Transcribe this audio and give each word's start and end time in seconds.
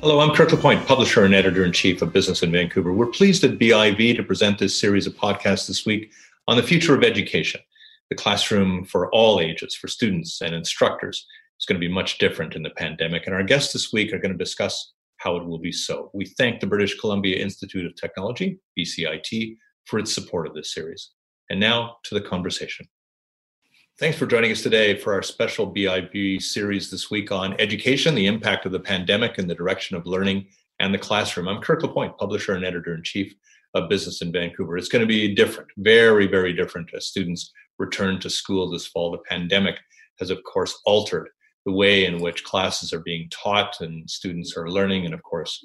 Hello, 0.00 0.20
I'm 0.20 0.34
Kirk 0.34 0.52
LaPointe, 0.52 0.86
publisher 0.86 1.24
and 1.24 1.34
editor 1.34 1.64
in 1.64 1.72
chief 1.72 2.00
of 2.00 2.12
Business 2.12 2.42
in 2.42 2.50
Vancouver. 2.50 2.92
We're 2.92 3.06
pleased 3.06 3.44
at 3.44 3.58
BIV 3.58 4.16
to 4.16 4.22
present 4.22 4.58
this 4.58 4.78
series 4.78 5.06
of 5.06 5.14
podcasts 5.14 5.66
this 5.66 5.84
week 5.84 6.12
on 6.46 6.56
the 6.56 6.62
future 6.62 6.94
of 6.94 7.04
education. 7.04 7.60
The 8.08 8.16
classroom 8.16 8.86
for 8.86 9.12
all 9.12 9.38
ages, 9.38 9.74
for 9.74 9.86
students 9.86 10.40
and 10.40 10.54
instructors, 10.54 11.26
is 11.60 11.66
going 11.66 11.78
to 11.78 11.86
be 11.86 11.92
much 11.92 12.16
different 12.16 12.56
in 12.56 12.62
the 12.62 12.70
pandemic. 12.70 13.26
And 13.26 13.34
our 13.34 13.42
guests 13.42 13.74
this 13.74 13.92
week 13.92 14.14
are 14.14 14.18
going 14.18 14.32
to 14.32 14.38
discuss 14.38 14.92
how 15.18 15.36
it 15.36 15.44
will 15.44 15.58
be 15.58 15.72
so. 15.72 16.10
We 16.14 16.24
thank 16.24 16.60
the 16.60 16.66
British 16.66 16.98
Columbia 16.98 17.42
Institute 17.42 17.84
of 17.84 17.94
Technology, 17.94 18.60
BCIT, 18.78 19.56
for 19.88 19.98
its 19.98 20.14
support 20.14 20.46
of 20.46 20.54
this 20.54 20.72
series. 20.72 21.10
And 21.50 21.58
now 21.58 21.96
to 22.04 22.14
the 22.14 22.20
conversation. 22.20 22.86
Thanks 23.98 24.18
for 24.18 24.26
joining 24.26 24.52
us 24.52 24.62
today 24.62 24.96
for 24.96 25.14
our 25.14 25.22
special 25.22 25.74
BIV 25.74 26.42
series 26.42 26.90
this 26.90 27.10
week 27.10 27.32
on 27.32 27.58
education, 27.58 28.14
the 28.14 28.26
impact 28.26 28.66
of 28.66 28.72
the 28.72 28.78
pandemic, 28.78 29.38
and 29.38 29.50
the 29.50 29.54
direction 29.54 29.96
of 29.96 30.06
learning 30.06 30.46
and 30.78 30.94
the 30.94 30.98
classroom. 30.98 31.48
I'm 31.48 31.60
Kirk 31.60 31.82
LaPointe, 31.82 32.16
publisher 32.18 32.54
and 32.54 32.64
editor 32.64 32.94
in 32.94 33.02
chief 33.02 33.34
of 33.74 33.88
Business 33.88 34.22
in 34.22 34.30
Vancouver. 34.30 34.76
It's 34.76 34.88
going 34.88 35.00
to 35.00 35.06
be 35.06 35.34
different, 35.34 35.70
very, 35.78 36.26
very 36.26 36.52
different 36.52 36.90
as 36.94 37.06
students 37.06 37.50
return 37.78 38.20
to 38.20 38.30
school 38.30 38.70
this 38.70 38.86
fall. 38.86 39.10
The 39.10 39.18
pandemic 39.18 39.80
has, 40.20 40.30
of 40.30 40.44
course, 40.44 40.80
altered 40.84 41.30
the 41.64 41.72
way 41.72 42.04
in 42.04 42.20
which 42.20 42.44
classes 42.44 42.92
are 42.92 43.00
being 43.00 43.28
taught 43.30 43.80
and 43.80 44.08
students 44.08 44.56
are 44.56 44.70
learning, 44.70 45.06
and 45.06 45.14
of 45.14 45.22
course, 45.22 45.60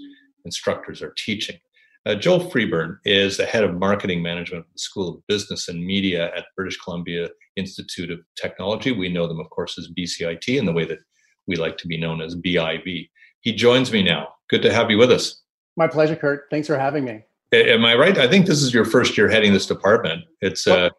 instructors 0.45 1.02
are 1.02 1.14
teaching. 1.17 1.58
Uh, 2.05 2.16
Joel 2.16 2.52
Freeburn 2.52 2.98
is 3.05 3.38
the 3.38 3.45
head 3.45 3.63
of 3.63 3.75
marketing 3.75 4.21
management 4.21 4.66
at 4.66 4.73
the 4.73 4.80
School 4.80 5.09
of 5.09 5.27
Business 5.27 5.69
and 5.69 5.83
Media 5.83 6.36
at 6.36 6.45
British 6.55 6.78
Columbia 6.78 7.30
Institute 7.55 8.11
of 8.11 8.19
Technology. 8.36 8.91
We 8.91 9.08
know 9.08 9.25
them, 9.25 9.39
of 9.39 9.50
course, 9.50 9.78
as 9.78 9.88
BCIT 9.97 10.59
in 10.59 10.66
the 10.66 10.73
way 10.73 10.83
that 10.86 11.00
we 11.47 11.55
like 11.55 11.78
to 11.78 11.88
be 11.88 11.97
known 11.97 12.22
as 12.22 12.36
BIV. 12.36 13.09
He 13.39 13.55
joins 13.55 13.94
me 13.94 14.03
now. 14.03 14.30
Good 14.50 14.61
to 14.63 14.73
have 14.73 14.91
you 14.91 14.97
with 14.97 15.11
us. 15.11 15.44
My 15.78 15.88
pleasure, 15.88 16.16
Kirk. 16.16 16.50
Thanks 16.50 16.67
for 16.67 16.78
having 16.78 17.05
me. 17.05 17.23
Am 17.53 17.86
I 17.86 17.95
right? 17.95 18.17
I 18.17 18.28
think 18.28 18.47
this 18.47 18.61
is 18.61 18.73
your 18.73 18.83
first 18.83 19.17
year 19.17 19.30
heading 19.30 19.53
this 19.53 19.66
department. 19.66 20.25
It's 20.41 20.67
uh, 20.67 20.89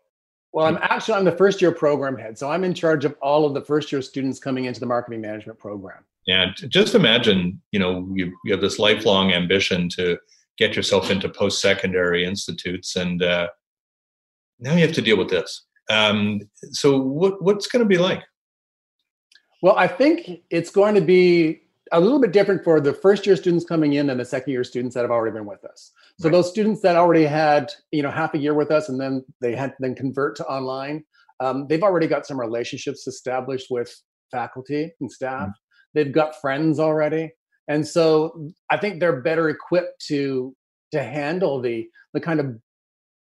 well, 0.53 0.67
I'm 0.67 0.79
actually 0.81 1.15
I'm 1.15 1.25
the 1.25 1.33
first 1.33 1.61
year 1.61 1.73
program 1.73 2.17
head, 2.17 2.39
so 2.39 2.49
I'm 2.49 2.65
in 2.65 2.73
charge 2.73 3.05
of 3.05 3.17
all 3.21 3.45
of 3.45 3.55
the 3.55 3.61
first 3.61 3.91
year 3.91 4.01
students 4.01 4.39
coming 4.39 4.67
into 4.67 4.79
the 4.79 4.87
marketing 4.87 5.21
management 5.21 5.59
program. 5.59 6.05
Yeah, 6.27 6.53
just 6.69 6.95
imagine, 6.95 7.61
you 7.73 7.81
know, 7.81 8.09
you, 8.15 8.33
you 8.45 8.53
have 8.53 8.61
this 8.61 8.79
lifelong 8.79 9.33
ambition 9.33 9.89
to 9.91 10.17
get 10.59 10.77
yourself 10.77 11.11
into 11.11 11.29
post 11.29 11.61
secondary 11.61 12.25
institutes, 12.25 12.97
and 12.97 13.23
uh, 13.23 13.49
now 14.59 14.75
you 14.75 14.83
have 14.83 14.95
to 14.95 15.03
deal 15.03 15.19
with 15.19 15.31
this. 15.31 15.67
Um, 15.91 16.41
so, 16.73 16.99
what, 16.99 17.43
what's 17.43 17.67
going 17.67 17.83
to 17.83 17.89
be 17.89 17.99
like? 17.99 18.23
Well, 19.63 19.77
I 19.77 19.87
think 19.87 20.43
it's 20.51 20.71
going 20.71 20.95
to 20.95 21.01
be 21.01 21.63
a 21.93 22.01
little 22.01 22.21
bit 22.21 22.33
different 22.33 22.65
for 22.65 22.81
the 22.81 22.93
first 22.93 23.27
year 23.27 23.37
students 23.37 23.65
coming 23.65 23.95
in 23.95 24.07
than 24.07 24.19
the 24.19 24.25
second 24.25 24.53
year 24.53 24.65
students 24.65 24.95
that 24.95 25.03
have 25.03 25.11
already 25.11 25.35
been 25.35 25.47
with 25.47 25.65
us. 25.65 25.93
So 26.19 26.29
right. 26.29 26.33
those 26.33 26.51
students 26.51 26.81
that 26.83 26.97
already 26.97 27.25
had 27.25 27.73
you 27.93 28.03
know 28.03 28.11
half 28.11 28.35
a 28.35 28.39
year 28.39 28.55
with 28.55 28.71
us 28.71 28.89
and 28.89 29.01
then 29.01 29.25
they 29.41 29.55
had 29.55 29.75
then 29.81 29.95
convert 29.95 30.37
to 30.37 30.47
online, 30.47 31.05
um, 31.41 31.67
they've 31.67 31.83
already 31.83 32.07
got 32.07 32.27
some 32.27 32.41
relationships 32.41 33.07
established 33.07 33.69
with 33.71 33.95
faculty 34.31 34.93
and 35.01 35.11
staff. 35.11 35.43
Mm-hmm. 35.43 35.51
They've 35.95 36.13
got 36.13 36.41
friends 36.41 36.81
already 36.81 37.33
and 37.69 37.87
so 37.87 38.51
i 38.71 38.77
think 38.77 39.01
they're 39.01 39.21
better 39.21 39.49
equipped 39.49 40.01
to 40.07 40.55
to 40.93 41.03
handle 41.03 41.61
the 41.61 41.87
the 42.13 42.21
kind 42.21 42.41
of 42.41 42.57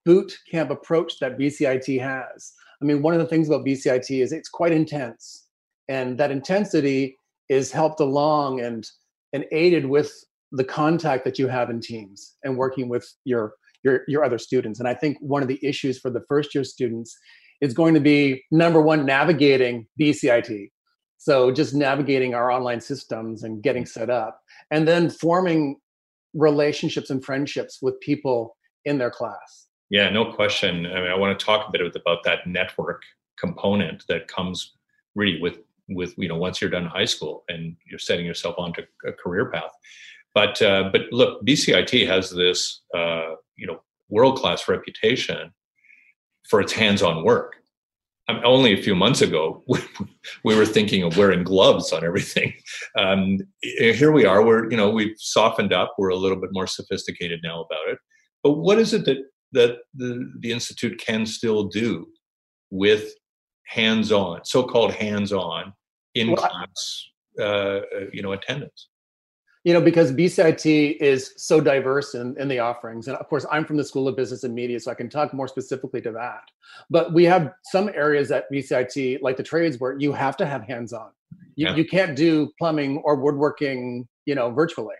boot 0.05 0.37
camp 0.49 0.71
approach 0.71 1.19
that 1.19 1.37
bcit 1.37 2.01
has. 2.01 2.53
I 2.81 2.85
mean 2.85 3.01
one 3.01 3.13
of 3.13 3.19
the 3.19 3.27
things 3.27 3.47
about 3.47 3.65
bcit 3.65 4.21
is 4.21 4.31
it's 4.31 4.49
quite 4.49 4.71
intense 4.71 5.45
and 5.87 6.17
that 6.17 6.31
intensity 6.31 7.17
is 7.49 7.71
helped 7.71 7.99
along 7.99 8.61
and 8.61 8.87
and 9.33 9.45
aided 9.51 9.85
with 9.85 10.11
the 10.51 10.63
contact 10.63 11.25
that 11.25 11.37
you 11.37 11.47
have 11.47 11.69
in 11.69 11.79
teams 11.79 12.37
and 12.43 12.57
working 12.57 12.89
with 12.89 13.07
your 13.25 13.53
your 13.83 14.01
your 14.07 14.23
other 14.23 14.37
students. 14.37 14.79
And 14.79 14.87
i 14.87 14.93
think 14.93 15.17
one 15.19 15.41
of 15.41 15.47
the 15.47 15.59
issues 15.61 15.99
for 15.99 16.09
the 16.09 16.23
first 16.27 16.55
year 16.55 16.63
students 16.63 17.15
is 17.61 17.73
going 17.73 17.93
to 17.93 17.99
be 17.99 18.43
number 18.51 18.81
one 18.81 19.05
navigating 19.05 19.85
bcit 19.99 20.69
so 21.19 21.51
just 21.51 21.75
navigating 21.75 22.33
our 22.33 22.49
online 22.49 22.79
systems 22.79 23.43
and 23.43 23.61
getting 23.61 23.85
set 23.85 24.09
up, 24.09 24.41
and 24.71 24.87
then 24.87 25.09
forming 25.09 25.75
relationships 26.33 27.09
and 27.09 27.23
friendships 27.23 27.79
with 27.81 27.99
people 27.99 28.55
in 28.85 28.97
their 28.97 29.11
class. 29.11 29.67
Yeah, 29.89 30.09
no 30.09 30.31
question. 30.31 30.85
I 30.85 31.01
mean, 31.01 31.11
I 31.11 31.15
want 31.15 31.37
to 31.37 31.45
talk 31.45 31.67
a 31.67 31.71
bit 31.71 31.81
about 31.93 32.23
that 32.23 32.47
network 32.47 33.01
component 33.37 34.05
that 34.07 34.29
comes 34.29 34.73
really 35.13 35.41
with 35.41 35.57
with 35.89 36.13
you 36.17 36.29
know 36.29 36.37
once 36.37 36.61
you're 36.61 36.69
done 36.69 36.85
high 36.85 37.05
school 37.05 37.43
and 37.49 37.75
you're 37.85 37.99
setting 37.99 38.25
yourself 38.25 38.55
onto 38.57 38.83
a 39.05 39.11
career 39.11 39.51
path. 39.51 39.71
But 40.33 40.61
uh, 40.61 40.89
but 40.89 41.01
look, 41.11 41.45
BCIT 41.45 42.07
has 42.07 42.29
this 42.29 42.81
uh, 42.95 43.35
you 43.57 43.67
know 43.67 43.81
world 44.07 44.37
class 44.37 44.69
reputation 44.69 45.51
for 46.47 46.61
its 46.61 46.71
hands-on 46.71 47.25
work 47.25 47.58
only 48.43 48.73
a 48.73 48.81
few 48.81 48.95
months 48.95 49.21
ago 49.21 49.63
we 50.43 50.55
were 50.55 50.65
thinking 50.65 51.03
of 51.03 51.17
wearing 51.17 51.43
gloves 51.43 51.91
on 51.91 52.03
everything. 52.03 52.53
Um, 52.97 53.39
here 53.61 54.11
we 54.11 54.25
are. 54.25 54.43
We're 54.43 54.69
you 54.69 54.77
know 54.77 54.89
we've 54.89 55.15
softened 55.17 55.73
up. 55.73 55.95
We're 55.97 56.09
a 56.09 56.15
little 56.15 56.39
bit 56.39 56.51
more 56.53 56.67
sophisticated 56.67 57.41
now 57.43 57.61
about 57.61 57.87
it. 57.87 57.97
But 58.43 58.53
what 58.53 58.79
is 58.79 58.93
it 58.93 59.05
that 59.05 59.17
that 59.51 59.77
the, 59.95 60.31
the 60.41 60.51
institute 60.51 61.01
can 61.03 61.25
still 61.25 61.65
do 61.65 62.07
with 62.69 63.13
hands-on 63.65 64.43
so-called 64.45 64.93
hands-on 64.93 65.73
in 66.15 66.35
class 66.35 67.07
uh, 67.39 67.79
you 68.11 68.21
know 68.21 68.33
attendance 68.33 68.88
you 69.69 69.75
know 69.75 69.81
because 69.81 70.11
bcit 70.11 70.97
is 70.99 71.31
so 71.37 71.61
diverse 71.61 72.15
in, 72.15 72.35
in 72.39 72.47
the 72.47 72.57
offerings. 72.57 73.07
And 73.07 73.15
of 73.17 73.27
course 73.29 73.45
i'm 73.51 73.65
from 73.65 73.77
the 73.77 73.83
school 73.83 74.07
of 74.07 74.15
business 74.15 74.43
and 74.43 74.55
media 74.55 74.79
so 74.79 74.89
i 74.89 74.95
can 74.95 75.11
talk 75.11 75.31
more 75.31 75.47
specifically 75.47 76.01
to 76.01 76.11
that. 76.13 76.41
But 76.89 77.13
we 77.13 77.23
have 77.25 77.51
some 77.65 77.91
areas 77.93 78.31
at 78.31 78.51
bcit 78.51 79.19
like 79.21 79.37
the 79.37 79.43
trades 79.43 79.79
where 79.79 79.95
you 79.99 80.11
have 80.11 80.35
to 80.37 80.47
have 80.47 80.63
hands-on 80.63 81.11
you, 81.55 81.67
yeah. 81.67 81.75
you 81.75 81.85
can't 81.85 82.15
do 82.15 82.49
plumbing 82.57 82.97
or 83.05 83.15
woodworking 83.15 84.07
you 84.25 84.33
know 84.33 84.49
virtually. 84.49 84.95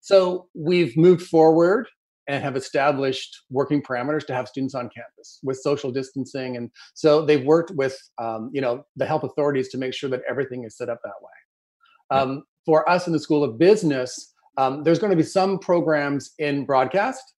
So 0.00 0.48
we've 0.54 0.96
moved 0.96 1.26
forward 1.26 1.86
and 2.26 2.42
have 2.42 2.56
established 2.56 3.42
working 3.50 3.82
parameters 3.82 4.26
to 4.28 4.34
have 4.34 4.48
students 4.48 4.74
on 4.74 4.88
campus 4.88 5.38
with 5.42 5.58
social 5.58 5.92
distancing. 5.92 6.56
And 6.56 6.70
so 6.94 7.26
they've 7.26 7.44
worked 7.44 7.72
with 7.72 7.94
um, 8.16 8.50
you 8.54 8.62
know 8.62 8.86
the 8.96 9.04
health 9.04 9.24
authorities 9.24 9.68
to 9.68 9.78
make 9.78 9.92
sure 9.92 10.08
that 10.08 10.22
everything 10.26 10.64
is 10.64 10.78
set 10.78 10.88
up 10.88 11.00
that 11.04 11.20
way. 11.20 12.18
Um, 12.18 12.44
for 12.64 12.88
us 12.88 13.06
in 13.06 13.12
the 13.12 13.18
School 13.18 13.44
of 13.44 13.58
Business, 13.58 14.34
um, 14.56 14.84
there's 14.84 14.98
going 14.98 15.10
to 15.10 15.16
be 15.16 15.22
some 15.22 15.58
programs 15.58 16.32
in 16.38 16.64
broadcast 16.64 17.34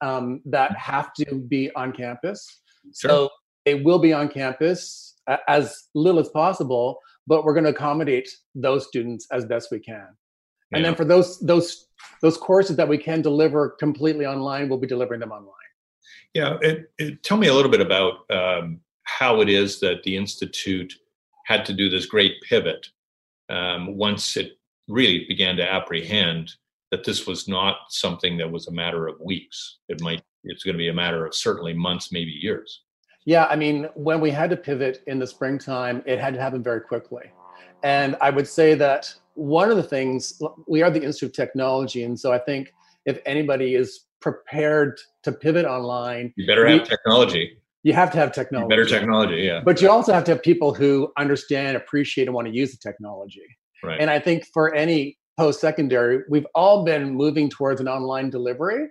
um, 0.00 0.40
that 0.46 0.76
have 0.76 1.12
to 1.14 1.36
be 1.36 1.70
on 1.74 1.92
campus. 1.92 2.46
Sure. 2.94 3.10
So 3.10 3.30
they 3.64 3.74
will 3.74 3.98
be 3.98 4.12
on 4.12 4.28
campus 4.28 5.16
as 5.48 5.88
little 5.94 6.20
as 6.20 6.28
possible, 6.28 6.98
but 7.26 7.44
we're 7.44 7.54
going 7.54 7.64
to 7.64 7.70
accommodate 7.70 8.28
those 8.54 8.86
students 8.86 9.26
as 9.32 9.44
best 9.44 9.70
we 9.70 9.78
can. 9.78 10.06
Yeah. 10.70 10.78
And 10.78 10.84
then 10.84 10.94
for 10.94 11.04
those 11.04 11.38
those 11.40 11.86
those 12.22 12.36
courses 12.36 12.76
that 12.76 12.88
we 12.88 12.96
can 12.96 13.22
deliver 13.22 13.70
completely 13.70 14.24
online, 14.24 14.68
we'll 14.68 14.78
be 14.78 14.86
delivering 14.86 15.20
them 15.20 15.32
online. 15.32 15.54
Yeah, 16.32 16.58
it, 16.62 16.90
it, 16.98 17.22
tell 17.24 17.36
me 17.36 17.48
a 17.48 17.54
little 17.54 17.70
bit 17.70 17.80
about 17.80 18.30
um, 18.30 18.80
how 19.02 19.40
it 19.40 19.48
is 19.48 19.80
that 19.80 20.04
the 20.04 20.16
institute 20.16 20.94
had 21.46 21.64
to 21.66 21.72
do 21.72 21.88
this 21.88 22.06
great 22.06 22.40
pivot 22.48 22.86
um, 23.48 23.96
once 23.96 24.36
it 24.36 24.52
really 24.88 25.24
began 25.28 25.56
to 25.56 25.72
apprehend 25.72 26.52
that 26.90 27.04
this 27.04 27.26
was 27.26 27.46
not 27.46 27.76
something 27.88 28.36
that 28.38 28.50
was 28.50 28.66
a 28.66 28.72
matter 28.72 29.06
of 29.06 29.20
weeks. 29.20 29.78
It 29.88 30.00
might 30.00 30.22
it's 30.44 30.64
going 30.64 30.74
to 30.74 30.78
be 30.78 30.88
a 30.88 30.94
matter 30.94 31.26
of 31.26 31.34
certainly 31.34 31.74
months, 31.74 32.12
maybe 32.12 32.30
years. 32.30 32.82
Yeah, 33.26 33.46
I 33.46 33.56
mean, 33.56 33.88
when 33.94 34.20
we 34.20 34.30
had 34.30 34.50
to 34.50 34.56
pivot 34.56 35.02
in 35.06 35.18
the 35.18 35.26
springtime, 35.26 36.02
it 36.06 36.18
had 36.18 36.34
to 36.34 36.40
happen 36.40 36.62
very 36.62 36.80
quickly. 36.80 37.30
And 37.82 38.16
I 38.20 38.30
would 38.30 38.48
say 38.48 38.74
that 38.74 39.14
one 39.34 39.70
of 39.70 39.76
the 39.76 39.82
things 39.82 40.40
we 40.66 40.82
are 40.82 40.90
the 40.90 41.02
Institute 41.02 41.30
of 41.30 41.36
Technology, 41.36 42.04
and 42.04 42.18
so 42.18 42.32
I 42.32 42.38
think 42.38 42.72
if 43.06 43.20
anybody 43.26 43.74
is 43.74 44.06
prepared 44.20 44.98
to 45.22 45.32
pivot 45.32 45.64
online, 45.64 46.32
you 46.36 46.46
better 46.46 46.66
have 46.66 46.80
we, 46.80 46.86
technology. 46.86 47.58
You 47.82 47.94
have 47.94 48.10
to 48.12 48.18
have 48.18 48.32
technology. 48.32 48.68
Better 48.68 48.84
technology, 48.84 49.36
yeah. 49.42 49.62
But 49.64 49.80
you 49.80 49.90
also 49.90 50.12
have 50.12 50.24
to 50.24 50.32
have 50.32 50.42
people 50.42 50.74
who 50.74 51.10
understand, 51.16 51.76
appreciate, 51.76 52.26
and 52.26 52.34
want 52.34 52.46
to 52.48 52.54
use 52.54 52.72
the 52.72 52.78
technology. 52.78 53.46
Right. 53.82 54.00
And 54.00 54.10
I 54.10 54.18
think 54.18 54.46
for 54.52 54.74
any 54.74 55.18
post 55.38 55.60
secondary, 55.60 56.22
we've 56.28 56.46
all 56.54 56.84
been 56.84 57.14
moving 57.14 57.48
towards 57.48 57.80
an 57.80 57.88
online 57.88 58.30
delivery 58.30 58.88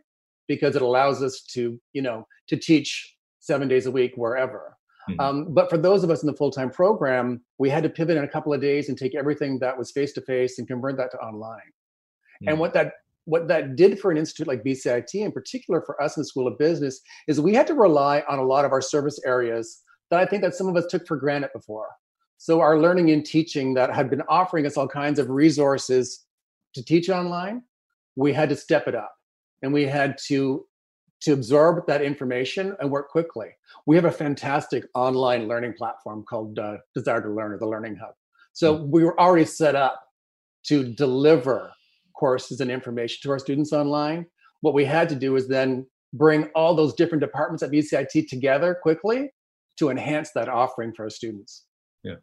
because 0.48 0.76
it 0.76 0.82
allows 0.82 1.22
us 1.22 1.42
to, 1.52 1.80
you 1.94 2.02
know, 2.02 2.26
to 2.48 2.58
teach 2.58 3.16
seven 3.40 3.68
days 3.68 3.86
a 3.86 3.92
week 3.92 4.14
wherever. 4.16 4.76
Mm-hmm. 5.10 5.20
Um, 5.20 5.54
but 5.54 5.70
for 5.70 5.78
those 5.78 6.04
of 6.04 6.10
us 6.10 6.24
in 6.24 6.28
the 6.28 6.36
full 6.36 6.52
time 6.52 6.70
program, 6.70 7.42
we 7.58 7.70
had 7.70 7.84
to 7.84 7.90
pivot 7.90 8.18
in 8.18 8.24
a 8.24 8.28
couple 8.28 8.54
of 8.54 8.62
days 8.62 8.90
and 8.90 8.98
take 8.98 9.16
everything 9.16 9.60
that 9.60 9.78
was 9.78 9.92
face 9.92 10.14
to 10.14 10.22
face 10.22 10.60
and 10.60 10.68
convert 10.68 10.98
that 10.98 11.12
to 11.12 11.18
online. 11.18 11.58
Mm-hmm. 11.58 12.50
And 12.50 12.60
what 12.60 12.74
that 12.74 12.94
what 13.26 13.48
that 13.48 13.76
did 13.76 14.00
for 14.00 14.10
an 14.10 14.18
institute 14.18 14.48
like 14.48 14.64
BCIT, 14.64 15.14
in 15.14 15.32
particular 15.32 15.82
for 15.82 16.02
us 16.02 16.18
in 16.18 16.22
the 16.22 16.26
School 16.26 16.48
of 16.48 16.58
Business, 16.58 17.00
is 17.28 17.40
we 17.40 17.54
had 17.54 17.68
to 17.68 17.76
rely 17.76 18.24
on 18.28 18.40
a 18.40 18.44
lot 18.44 18.66
of 18.66 18.72
our 18.72 18.82
service 18.82 19.20
areas 19.26 19.84
that 20.10 20.20
I 20.20 20.26
think 20.26 20.42
that 20.42 20.56
some 20.56 20.68
of 20.68 20.76
us 20.76 20.88
took 20.90 21.06
for 21.06 21.16
granted 21.16 21.52
before. 21.54 21.88
So 22.42 22.62
our 22.62 22.80
learning 22.80 23.12
and 23.12 23.26
teaching 23.26 23.74
that 23.74 23.94
had 23.94 24.10
been 24.10 24.24
offering 24.30 24.66
us 24.66 24.78
all 24.78 24.88
kinds 24.88 25.20
of 25.20 25.30
resources 25.30 26.26
to 26.74 26.82
teach 26.82 27.10
online, 27.10 27.64
we 28.16 28.32
had 28.32 28.48
to 28.48 28.56
step 28.56 28.88
it 28.88 28.96
up 28.96 29.14
and 29.62 29.74
we 29.74 29.84
had 29.84 30.18
to 30.28 30.66
to 31.24 31.34
absorb 31.34 31.86
that 31.86 32.02
information 32.02 32.78
and 32.80 32.90
work 32.90 33.10
quickly. 33.10 33.50
We 33.86 33.98
have 33.98 34.06
a 34.06 34.12
fantastic 34.12 34.86
online 34.96 35.50
learning 35.50 35.74
platform 35.74 36.24
called 36.24 36.58
uh, 36.58 36.78
Desire 36.96 37.22
to 37.22 37.28
Learn 37.28 37.52
or 37.52 37.58
the 37.58 37.68
Learning 37.68 37.98
Hub. 37.98 38.14
So 38.54 38.78
hmm. 38.78 38.90
we 38.90 39.04
were 39.04 39.20
already 39.20 39.44
set 39.44 39.76
up 39.76 40.02
to 40.68 40.94
deliver 40.94 41.74
courses 42.16 42.62
and 42.62 42.72
information 42.72 43.20
to 43.24 43.32
our 43.32 43.40
students 43.40 43.74
online. 43.74 44.28
What 44.62 44.74
we 44.74 44.86
had 44.86 45.10
to 45.10 45.16
do 45.16 45.36
is 45.36 45.50
then 45.50 45.86
bring 46.14 46.46
all 46.56 46.74
those 46.74 46.94
different 46.94 47.22
departments 47.22 47.64
at 47.64 47.72
BCIT 47.72 48.30
together 48.30 48.78
quickly 48.82 49.30
to 49.78 49.90
enhance 49.90 50.32
that 50.32 50.48
offering 50.48 50.94
for 50.94 51.04
our 51.04 51.10
students. 51.10 51.66
Yeah. 52.04 52.16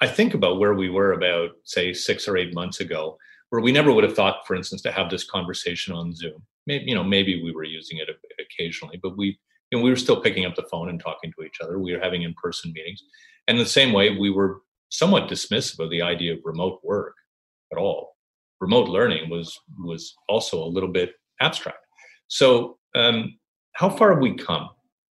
I 0.00 0.06
think 0.06 0.34
about 0.34 0.58
where 0.58 0.74
we 0.74 0.88
were 0.88 1.12
about, 1.12 1.50
say, 1.64 1.92
six 1.92 2.26
or 2.26 2.36
eight 2.36 2.54
months 2.54 2.80
ago, 2.80 3.18
where 3.50 3.60
we 3.60 3.72
never 3.72 3.92
would 3.92 4.04
have 4.04 4.16
thought, 4.16 4.46
for 4.46 4.54
instance, 4.56 4.80
to 4.82 4.92
have 4.92 5.10
this 5.10 5.24
conversation 5.24 5.94
on 5.94 6.14
Zoom. 6.14 6.42
Maybe, 6.66 6.84
you 6.86 6.94
know, 6.94 7.04
maybe 7.04 7.42
we 7.42 7.52
were 7.52 7.64
using 7.64 7.98
it 7.98 8.08
occasionally, 8.40 8.98
but 9.02 9.16
we, 9.16 9.38
you 9.70 9.78
know, 9.78 9.84
we 9.84 9.90
were 9.90 9.96
still 9.96 10.20
picking 10.20 10.46
up 10.46 10.54
the 10.54 10.66
phone 10.70 10.88
and 10.88 11.00
talking 11.00 11.32
to 11.32 11.44
each 11.44 11.60
other. 11.60 11.78
We 11.78 11.92
were 11.92 12.02
having 12.02 12.22
in-person 12.22 12.72
meetings. 12.72 13.02
And 13.46 13.58
the 13.58 13.66
same 13.66 13.92
way, 13.92 14.16
we 14.16 14.30
were 14.30 14.62
somewhat 14.88 15.28
dismissive 15.28 15.78
of 15.80 15.90
the 15.90 16.02
idea 16.02 16.34
of 16.34 16.40
remote 16.44 16.80
work 16.82 17.14
at 17.72 17.78
all. 17.78 18.16
Remote 18.60 18.88
learning 18.88 19.30
was 19.30 19.58
was 19.78 20.14
also 20.28 20.62
a 20.62 20.66
little 20.66 20.90
bit 20.90 21.14
abstract. 21.40 21.78
So, 22.28 22.78
um, 22.94 23.38
how 23.72 23.88
far 23.88 24.12
have 24.12 24.20
we 24.20 24.34
come? 24.34 24.68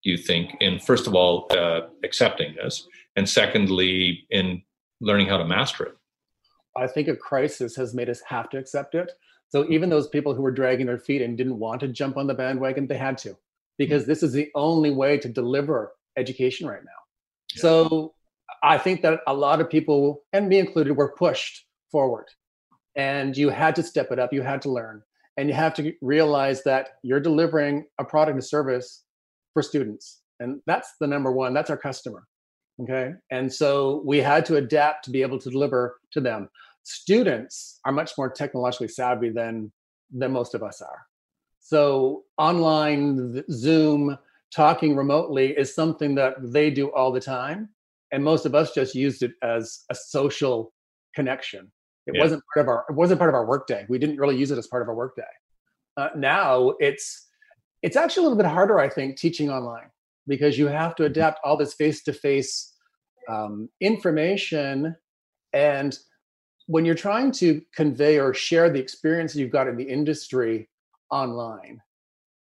You 0.08 0.16
think 0.16 0.56
in 0.62 0.80
first 0.80 1.06
of 1.06 1.14
all 1.16 1.48
uh, 1.52 1.82
accepting 2.06 2.56
this, 2.56 2.88
and 3.18 3.28
secondly 3.28 4.26
in 4.30 4.62
learning 5.02 5.28
how 5.28 5.38
to 5.38 5.46
master 5.46 5.84
it? 5.84 5.98
I 6.78 6.88
think 6.88 7.10
a 7.10 7.16
crisis 7.16 7.76
has 7.76 7.94
made 7.94 8.10
us 8.10 8.22
have 8.22 8.50
to 8.52 8.58
accept 8.58 8.96
it. 8.96 9.12
So 9.50 9.66
even 9.70 9.90
those 9.90 10.08
people 10.08 10.34
who 10.34 10.44
were 10.44 10.52
dragging 10.52 10.86
their 10.86 10.98
feet 10.98 11.22
and 11.22 11.38
didn't 11.38 11.60
want 11.60 11.82
to 11.82 11.90
jump 11.90 12.16
on 12.16 12.26
the 12.26 12.34
bandwagon, 12.34 12.88
they 12.88 12.98
had 12.98 13.18
to, 13.20 13.36
because 13.78 14.04
mm-hmm. 14.04 14.12
this 14.12 14.24
is 14.24 14.32
the 14.32 14.50
only 14.56 14.92
way 14.92 15.18
to 15.18 15.28
deliver 15.28 15.92
education 16.16 16.70
right 16.70 16.86
now. 16.86 17.02
Yeah. 17.56 17.62
So 17.64 18.14
I 18.64 18.78
think 18.78 19.02
that 19.02 19.20
a 19.28 19.34
lot 19.34 19.60
of 19.60 19.70
people, 19.70 20.24
and 20.32 20.48
me 20.48 20.60
included, 20.60 20.96
were 20.96 21.14
pushed 21.18 21.66
forward. 21.92 22.28
And 22.96 23.36
you 23.36 23.50
had 23.50 23.76
to 23.76 23.84
step 23.84 24.12
it 24.12 24.20
up, 24.20 24.32
you 24.32 24.42
had 24.42 24.62
to 24.62 24.72
learn. 24.72 25.04
And 25.36 25.50
you 25.50 25.56
have 25.56 25.74
to 25.76 25.94
realize 26.02 26.64
that 26.64 26.92
you're 27.04 27.20
delivering 27.20 27.86
a 28.00 28.06
product 28.06 28.38
or 28.38 28.42
service 28.42 29.04
for 29.58 29.64
students. 29.64 30.22
And 30.40 30.62
that's 30.68 30.94
the 31.02 31.08
number 31.08 31.32
one, 31.32 31.52
that's 31.52 31.72
our 31.72 31.78
customer. 31.78 32.28
Okay. 32.84 33.14
And 33.32 33.52
so 33.52 34.04
we 34.06 34.20
had 34.20 34.46
to 34.46 34.58
adapt 34.58 35.04
to 35.06 35.10
be 35.10 35.24
able 35.24 35.40
to 35.40 35.50
deliver 35.50 35.98
to 36.12 36.22
them. 36.22 36.48
Students 36.84 37.80
are 37.86 37.92
much 37.92 38.12
more 38.20 38.30
technologically 38.30 38.88
savvy 38.88 39.32
than 39.32 39.72
than 40.12 40.32
most 40.32 40.54
of 40.54 40.62
us 40.62 40.80
are. 40.80 41.02
So 41.60 42.24
online 42.38 43.44
Zoom 43.52 44.16
talking 44.56 44.96
remotely 44.96 45.58
is 45.58 45.74
something 45.74 46.14
that 46.16 46.36
they 46.40 46.70
do 46.70 46.90
all 46.94 47.12
the 47.12 47.20
time 47.20 47.70
and 48.12 48.24
most 48.24 48.46
of 48.46 48.54
us 48.54 48.76
just 48.76 48.94
used 48.94 49.24
it 49.24 49.32
as 49.42 49.86
a 49.90 49.96
social 49.96 50.72
connection. 51.16 51.72
It 52.06 52.14
yeah. 52.16 52.22
wasn't 52.22 52.44
part 52.54 52.64
of 52.64 52.70
our 52.70 52.86
it 52.88 52.94
wasn't 52.94 53.18
part 53.18 53.32
of 53.32 53.34
our 53.34 53.48
workday. 53.48 53.88
We 53.90 53.98
didn't 53.98 54.18
really 54.18 54.38
use 54.38 54.52
it 54.52 54.60
as 54.60 54.68
part 54.68 54.84
of 54.84 54.88
our 54.88 54.96
workday. 54.96 55.34
Uh, 55.98 56.10
now 56.16 56.76
it's 56.80 57.27
it's 57.82 57.96
actually 57.96 58.22
a 58.22 58.30
little 58.30 58.38
bit 58.38 58.48
harder, 58.48 58.80
I 58.80 58.90
think, 58.90 59.18
teaching 59.18 59.50
online 59.50 59.90
because 60.28 60.58
you 60.58 60.68
have 60.68 60.96
to 60.96 61.06
adapt 61.06 61.40
all 61.44 61.58
this 61.58 61.74
face 61.74 62.04
to 62.04 62.14
face 62.14 62.74
information. 63.80 64.96
And 65.54 65.98
when 66.68 66.86
you're 66.86 66.96
trying 66.96 67.32
to 67.34 67.62
convey 67.76 68.20
or 68.20 68.34
share 68.34 68.70
the 68.70 68.80
experience 68.80 69.36
you've 69.36 69.52
got 69.52 69.68
in 69.68 69.78
the 69.78 69.84
industry 69.84 70.70
online 71.12 71.82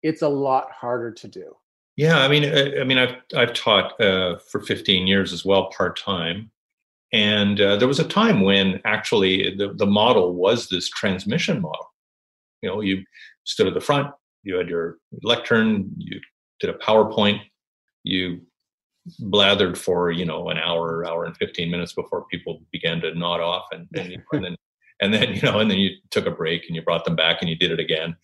it's 0.04 0.22
a 0.22 0.30
lot 0.30 0.72
harder 0.72 1.12
to 1.12 1.28
do. 1.28 1.56
Yeah, 1.96 2.20
I 2.20 2.28
mean, 2.28 2.46
I, 2.46 2.78
uh, 2.78 2.82
I 2.82 2.84
mean, 2.84 2.98
I've 2.98 3.16
I've 3.36 3.54
taught 3.54 4.00
uh, 4.00 4.38
for 4.38 4.62
15 4.62 5.08
years 5.08 5.34
as 5.34 5.44
well, 5.44 5.70
part 5.76 6.00
time, 6.00 6.52
and 7.12 7.60
uh, 7.60 7.76
there 7.78 7.88
was 7.88 8.00
a 8.00 8.08
time 8.08 8.42
when 8.42 8.80
actually 8.86 9.56
the 9.56 9.74
the 9.74 9.86
model 9.86 10.34
was 10.34 10.70
this 10.70 10.90
transmission 10.90 11.62
model. 11.62 11.94
You 12.62 12.70
know, 12.70 12.82
you 12.82 13.04
stood 13.46 13.68
at 13.68 13.74
the 13.74 13.82
front, 13.82 14.12
you 14.48 14.56
had 14.56 14.70
your 14.70 14.98
lectern, 15.24 15.92
you 15.98 16.20
did 16.60 16.70
a 16.70 16.74
PowerPoint, 16.74 17.40
you 18.04 18.42
blathered 19.22 19.78
for 19.78 20.12
you 20.12 20.26
know 20.26 20.50
an 20.50 20.58
hour, 20.58 21.06
hour 21.06 21.26
and 21.26 21.38
15 21.38 21.70
minutes 21.70 21.94
before 21.94 22.26
people 22.26 22.62
began 22.72 23.00
to 23.02 23.14
nod 23.14 23.42
off, 23.42 23.66
and, 23.72 23.88
and, 23.96 24.22
and 24.32 24.44
then 24.44 24.56
and 25.02 25.14
then 25.14 25.34
you 25.36 25.42
know, 25.42 25.60
and 25.60 25.70
then 25.70 25.78
you 25.78 25.92
took 26.10 26.26
a 26.26 26.32
break 26.32 26.66
and 26.68 26.76
you 26.76 26.82
brought 26.82 27.06
them 27.06 27.16
back 27.16 27.38
and 27.42 27.50
you 27.50 27.56
did 27.56 27.72
it 27.72 27.80
again 27.80 28.16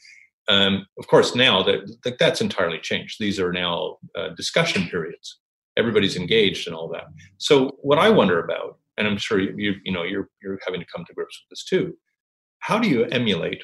um, 0.47 0.85
of 0.97 1.07
course, 1.07 1.35
now 1.35 1.63
that, 1.63 1.89
that, 2.03 2.19
that's 2.19 2.41
entirely 2.41 2.79
changed. 2.79 3.19
These 3.19 3.39
are 3.39 3.53
now 3.53 3.97
uh, 4.15 4.29
discussion 4.29 4.87
periods. 4.87 5.39
Everybody's 5.77 6.17
engaged 6.17 6.67
and 6.67 6.75
all 6.75 6.89
that. 6.89 7.05
So, 7.37 7.77
what 7.81 7.97
I 7.97 8.09
wonder 8.09 8.43
about, 8.43 8.77
and 8.97 9.07
I'm 9.07 9.17
sure 9.17 9.39
you, 9.39 9.53
you, 9.57 9.73
you 9.83 9.91
know 9.91 10.03
you're 10.03 10.29
you're 10.43 10.59
having 10.65 10.81
to 10.81 10.85
come 10.85 11.03
to 11.05 11.13
grips 11.13 11.41
with 11.41 11.49
this 11.49 11.63
too. 11.63 11.97
How 12.59 12.77
do 12.77 12.87
you 12.87 13.05
emulate 13.05 13.63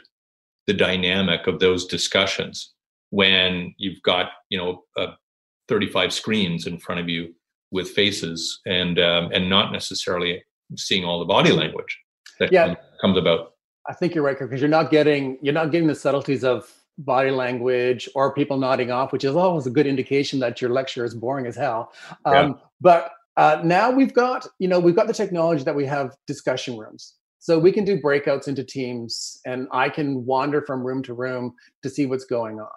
the 0.69 0.74
dynamic 0.75 1.48
of 1.48 1.60
those 1.60 1.88
discussions 1.88 2.75
when 3.10 3.74
you've 3.80 4.00
got 4.04 4.27
you 4.50 4.57
know 4.60 4.83
uh, 4.98 5.13
35 5.68 6.13
screens 6.13 6.68
in 6.68 6.77
front 6.77 7.01
of 7.01 7.10
you 7.10 7.33
with 7.71 7.89
faces 7.89 8.60
and 8.68 9.00
um, 9.00 9.31
and 9.33 9.50
not 9.50 9.71
necessarily 9.71 10.44
seeing 10.75 11.04
all 11.04 11.18
the 11.18 11.25
body 11.25 11.51
language 11.51 11.98
that 12.39 12.51
yeah. 12.51 12.75
comes 13.01 13.18
about 13.18 13.54
I 13.89 13.94
think 13.94 14.13
you're 14.13 14.24
right 14.24 14.38
because 14.38 14.62
you're 14.62 14.69
not 14.69 14.92
getting 14.92 15.39
you're 15.42 15.56
not 15.56 15.71
getting 15.71 15.88
the 15.88 15.95
subtleties 15.95 16.44
of 16.44 16.72
body 17.00 17.31
language 17.31 18.07
or 18.13 18.31
people 18.33 18.57
nodding 18.57 18.92
off, 18.92 19.12
which 19.12 19.24
is 19.24 19.36
always 19.36 19.65
a 19.65 19.72
good 19.72 19.88
indication 19.88 20.38
that 20.39 20.62
your 20.62 20.69
lecture 20.69 21.04
is 21.04 21.15
boring 21.15 21.48
as 21.48 21.56
hell. 21.56 21.94
Um, 22.25 22.33
yeah. 22.33 22.54
But 22.81 23.12
uh, 23.38 23.62
now 23.63 23.89
we've 23.89 24.13
got 24.13 24.45
you 24.60 24.68
know 24.68 24.80
we've 24.80 24.95
got 24.95 25.07
the 25.07 25.13
technology 25.13 25.63
that 25.63 25.75
we 25.75 25.86
have 25.88 26.15
discussion 26.27 26.77
rooms, 26.77 27.15
so 27.39 27.57
we 27.57 27.71
can 27.71 27.86
do 27.86 28.00
breakouts 28.00 28.47
into 28.47 28.63
teams, 28.63 29.39
and 29.45 29.68
I 29.71 29.89
can 29.89 30.25
wander 30.25 30.62
from 30.62 30.86
room 30.86 31.01
to 31.03 31.13
room 31.13 31.53
to 31.83 31.89
see 31.89 32.06
what's 32.06 32.25
going 32.25 32.59
on. 32.59 32.68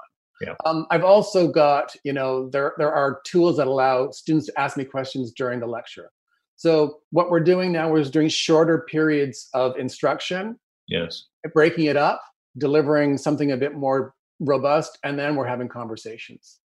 Yeah. 0.41 0.55
Um, 0.65 0.87
I've 0.91 1.05
also 1.05 1.49
got 1.49 1.95
you 2.05 2.13
know 2.13 2.49
there 2.51 2.73
there 2.79 2.93
are 2.93 3.21
tools 3.27 3.57
that 3.59 3.67
allow 3.67 4.11
students 4.11 4.47
to 4.47 4.61
ask 4.61 4.77
me 4.77 4.85
questions 4.85 5.33
during 5.37 5.61
the 5.61 5.67
lecture. 5.67 6.11
So 6.57 7.01
what 7.11 7.31
we're 7.31 7.41
doing 7.41 7.73
now 7.73 7.97
is 7.97 8.11
doing 8.11 8.29
shorter 8.29 8.87
periods 8.89 9.49
of 9.53 9.77
instruction 9.77 10.59
Yes. 10.89 11.25
Breaking 11.55 11.87
it 11.87 11.97
up, 11.97 12.23
delivering 12.59 13.19
something 13.19 13.53
a 13.53 13.57
bit 13.57 13.75
more 13.75 14.15
robust, 14.41 14.99
and 15.05 15.19
then 15.19 15.37
we're 15.37 15.47
having 15.47 15.69
conversations. 15.69 16.59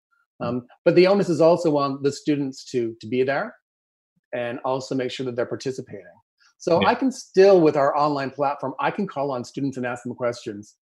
Hmm. 0.42 0.48
Um, 0.48 0.68
but 0.84 0.96
the 0.96 1.08
onus 1.08 1.30
is 1.30 1.42
also 1.42 1.78
on 1.78 2.02
the 2.02 2.12
students 2.12 2.66
to 2.72 2.96
to 3.02 3.08
be 3.08 3.24
there 3.24 3.56
and 4.34 4.60
also 4.66 4.96
make 4.96 5.12
sure 5.12 5.25
that 5.25 5.36
they're 5.36 5.46
participating. 5.46 6.06
So 6.66 6.82
yeah. 6.82 6.88
I 6.88 6.96
can 6.96 7.12
still, 7.12 7.62
with 7.62 7.78
our 7.78 7.96
online 7.96 8.32
platform, 8.32 8.74
I 8.80 8.90
can 8.90 9.06
call 9.06 9.30
on 9.30 9.44
students 9.44 9.78
and 9.78 9.86
ask 9.86 10.02
them 10.02 10.16
questions 10.16 10.78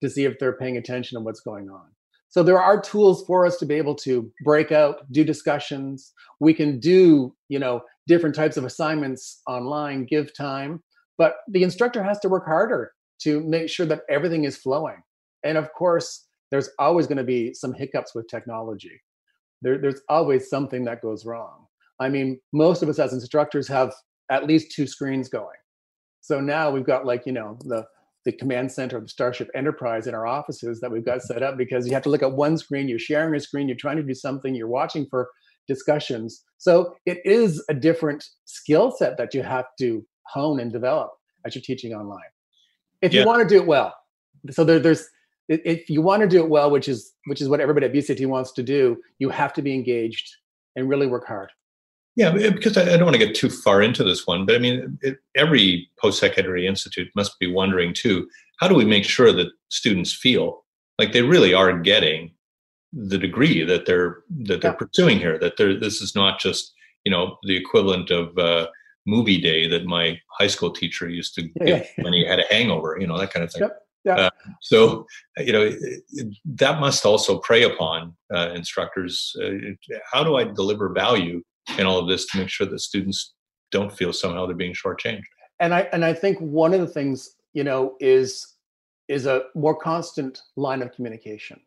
to 0.00 0.08
see 0.08 0.24
if 0.24 0.38
they're 0.38 0.56
paying 0.56 0.76
attention 0.76 1.18
to 1.18 1.24
what's 1.24 1.40
going 1.40 1.68
on. 1.68 1.86
So 2.28 2.44
there 2.44 2.62
are 2.62 2.80
tools 2.80 3.24
for 3.26 3.44
us 3.44 3.56
to 3.56 3.66
be 3.66 3.74
able 3.74 3.96
to 3.96 4.30
break 4.44 4.70
out, 4.70 5.00
do 5.10 5.24
discussions. 5.24 6.12
We 6.38 6.54
can 6.54 6.78
do, 6.78 7.34
you 7.48 7.58
know, 7.58 7.80
different 8.06 8.36
types 8.36 8.56
of 8.56 8.62
assignments 8.62 9.42
online, 9.48 10.04
give 10.04 10.32
time. 10.32 10.84
But 11.18 11.38
the 11.48 11.64
instructor 11.64 12.04
has 12.04 12.20
to 12.20 12.28
work 12.28 12.46
harder 12.46 12.92
to 13.22 13.40
make 13.40 13.68
sure 13.68 13.86
that 13.86 14.02
everything 14.08 14.44
is 14.44 14.56
flowing. 14.56 15.02
And 15.42 15.58
of 15.58 15.72
course, 15.72 16.24
there's 16.52 16.70
always 16.78 17.08
going 17.08 17.18
to 17.18 17.24
be 17.24 17.52
some 17.52 17.74
hiccups 17.74 18.14
with 18.14 18.28
technology. 18.28 19.02
There, 19.60 19.78
there's 19.78 20.02
always 20.08 20.48
something 20.48 20.84
that 20.84 21.02
goes 21.02 21.26
wrong. 21.26 21.66
I 21.98 22.10
mean, 22.10 22.38
most 22.52 22.84
of 22.84 22.88
us 22.88 23.00
as 23.00 23.12
instructors 23.12 23.66
have 23.66 23.92
at 24.30 24.46
least 24.46 24.72
two 24.72 24.86
screens 24.86 25.28
going. 25.28 25.56
So 26.20 26.40
now 26.40 26.70
we've 26.70 26.86
got 26.86 27.06
like, 27.06 27.26
you 27.26 27.32
know, 27.32 27.58
the 27.64 27.84
the 28.24 28.32
command 28.32 28.70
center 28.72 28.96
of 28.96 29.04
the 29.04 29.08
Starship 29.08 29.48
Enterprise 29.54 30.08
in 30.08 30.14
our 30.14 30.26
offices 30.26 30.80
that 30.80 30.90
we've 30.90 31.04
got 31.04 31.22
set 31.22 31.44
up 31.44 31.56
because 31.56 31.86
you 31.86 31.92
have 31.94 32.02
to 32.02 32.08
look 32.08 32.24
at 32.24 32.32
one 32.32 32.58
screen, 32.58 32.88
you're 32.88 32.98
sharing 32.98 33.32
a 33.36 33.38
screen, 33.38 33.68
you're 33.68 33.76
trying 33.76 33.96
to 33.96 34.02
do 34.02 34.14
something, 34.14 34.52
you're 34.52 34.66
watching 34.66 35.06
for 35.08 35.30
discussions. 35.68 36.42
So 36.58 36.96
it 37.06 37.18
is 37.24 37.64
a 37.70 37.74
different 37.74 38.24
skill 38.44 38.90
set 38.90 39.16
that 39.18 39.32
you 39.32 39.44
have 39.44 39.66
to 39.78 40.04
hone 40.26 40.58
and 40.58 40.72
develop 40.72 41.12
as 41.46 41.54
you're 41.54 41.62
teaching 41.62 41.94
online. 41.94 42.18
If 43.00 43.14
yeah. 43.14 43.20
you 43.20 43.26
want 43.26 43.48
to 43.48 43.48
do 43.48 43.60
it 43.60 43.66
well, 43.66 43.94
so 44.50 44.64
there, 44.64 44.80
there's 44.80 45.06
if 45.48 45.88
you 45.88 46.02
want 46.02 46.22
to 46.22 46.28
do 46.28 46.42
it 46.42 46.50
well, 46.50 46.70
which 46.70 46.88
is 46.88 47.12
which 47.26 47.40
is 47.40 47.48
what 47.48 47.60
everybody 47.60 47.86
at 47.86 47.92
BCIT 47.92 48.26
wants 48.26 48.52
to 48.54 48.62
do, 48.64 48.96
you 49.20 49.30
have 49.30 49.52
to 49.52 49.62
be 49.62 49.72
engaged 49.72 50.28
and 50.74 50.88
really 50.88 51.06
work 51.06 51.26
hard. 51.26 51.50
Yeah, 52.16 52.30
because 52.30 52.78
I, 52.78 52.82
I 52.82 52.96
don't 52.96 53.04
want 53.04 53.16
to 53.16 53.24
get 53.24 53.34
too 53.34 53.50
far 53.50 53.82
into 53.82 54.02
this 54.02 54.26
one, 54.26 54.46
but 54.46 54.54
I 54.54 54.58
mean, 54.58 54.98
it, 55.02 55.18
every 55.36 55.90
post-secondary 56.00 56.66
institute 56.66 57.08
must 57.14 57.38
be 57.38 57.46
wondering 57.46 57.92
too: 57.92 58.26
how 58.58 58.68
do 58.68 58.74
we 58.74 58.86
make 58.86 59.04
sure 59.04 59.32
that 59.32 59.52
students 59.68 60.14
feel 60.14 60.64
like 60.98 61.12
they 61.12 61.22
really 61.22 61.52
are 61.52 61.78
getting 61.78 62.32
the 62.92 63.18
degree 63.18 63.62
that 63.64 63.84
they're 63.84 64.22
that 64.44 64.62
they're 64.62 64.70
yeah. 64.70 64.76
pursuing 64.76 65.18
here? 65.18 65.38
That 65.38 65.58
they're 65.58 65.78
this 65.78 66.00
is 66.00 66.14
not 66.14 66.40
just 66.40 66.72
you 67.04 67.12
know 67.12 67.36
the 67.42 67.56
equivalent 67.56 68.10
of 68.10 68.36
uh, 68.38 68.68
movie 69.06 69.40
day 69.40 69.68
that 69.68 69.84
my 69.84 70.18
high 70.38 70.46
school 70.46 70.70
teacher 70.70 71.10
used 71.10 71.34
to 71.34 71.42
yeah, 71.60 71.80
give 71.80 71.86
when 71.98 72.14
he 72.14 72.24
had 72.24 72.40
a 72.40 72.46
hangover, 72.48 72.96
you 72.98 73.06
know 73.06 73.18
that 73.18 73.30
kind 73.30 73.44
of 73.44 73.52
thing. 73.52 73.62
Yep. 73.62 73.78
Yeah. 74.06 74.14
Uh, 74.14 74.30
so, 74.62 75.04
you 75.38 75.52
know, 75.52 75.72
that 76.44 76.78
must 76.78 77.04
also 77.04 77.40
prey 77.40 77.64
upon 77.64 78.14
uh, 78.32 78.50
instructors. 78.54 79.34
Uh, 79.42 79.50
how 80.12 80.22
do 80.22 80.36
I 80.36 80.44
deliver 80.44 80.90
value 80.90 81.42
in 81.78 81.86
all 81.86 81.98
of 81.98 82.08
this 82.08 82.26
to 82.26 82.38
make 82.38 82.48
sure 82.48 82.66
that 82.66 82.80
students 82.80 83.34
don't 83.70 83.92
feel 83.92 84.12
somehow 84.12 84.46
they're 84.46 84.56
being 84.56 84.74
shortchanged? 84.74 85.24
And 85.60 85.74
I 85.74 85.88
and 85.92 86.04
I 86.04 86.12
think 86.12 86.38
one 86.38 86.74
of 86.74 86.80
the 86.80 86.86
things 86.86 87.36
you 87.52 87.64
know 87.64 87.96
is 88.00 88.54
is 89.08 89.26
a 89.26 89.44
more 89.54 89.76
constant 89.76 90.42
line 90.56 90.82
of 90.82 90.92
communication. 90.92 91.60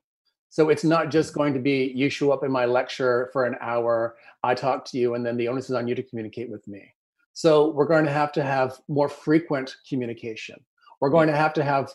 So 0.50 0.70
it's 0.70 0.84
not 0.84 1.10
just 1.10 1.34
going 1.34 1.54
to 1.54 1.60
be 1.60 1.92
you 1.96 2.10
show 2.10 2.32
up 2.32 2.44
in 2.44 2.52
my 2.52 2.66
lecture 2.66 3.30
for 3.32 3.46
an 3.46 3.56
hour, 3.62 4.18
I 4.44 4.56
talk 4.56 4.84
to 4.86 4.98
you, 4.98 5.14
and 5.14 5.26
then 5.26 5.38
the 5.38 5.48
onus 5.48 5.70
is 5.70 5.76
on 5.76 5.88
you 5.88 5.96
to 5.96 6.04
communicate 6.04 6.50
with 6.50 6.68
me. 6.68 6.94
So 7.34 7.70
we're 7.70 7.86
going 7.86 8.06
to 8.06 8.12
have 8.12 8.32
to 8.34 8.44
have 8.44 8.78
more 8.88 9.08
frequent 9.08 9.76
communication. 9.88 10.60
We're 11.00 11.10
going 11.10 11.28
to 11.28 11.36
have 11.36 11.54
to 11.54 11.64
have 11.64 11.92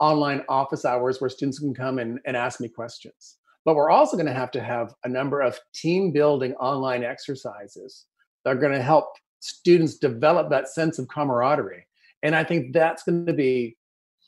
online 0.00 0.42
office 0.48 0.84
hours 0.84 1.20
where 1.20 1.30
students 1.30 1.58
can 1.58 1.74
come 1.74 1.98
and, 1.98 2.18
and 2.24 2.36
ask 2.36 2.60
me 2.60 2.68
questions. 2.68 3.37
But 3.68 3.76
we're 3.76 3.90
also 3.90 4.16
going 4.16 4.24
to 4.24 4.32
have 4.32 4.50
to 4.52 4.62
have 4.62 4.94
a 5.04 5.10
number 5.10 5.42
of 5.42 5.60
team 5.74 6.10
building 6.10 6.54
online 6.54 7.04
exercises 7.04 8.06
that 8.42 8.56
are 8.56 8.58
going 8.58 8.72
to 8.72 8.80
help 8.80 9.08
students 9.40 9.98
develop 9.98 10.48
that 10.48 10.70
sense 10.70 10.98
of 10.98 11.06
camaraderie. 11.08 11.86
And 12.22 12.34
I 12.34 12.44
think 12.44 12.72
that's 12.72 13.02
going 13.02 13.26
to 13.26 13.34
be 13.34 13.76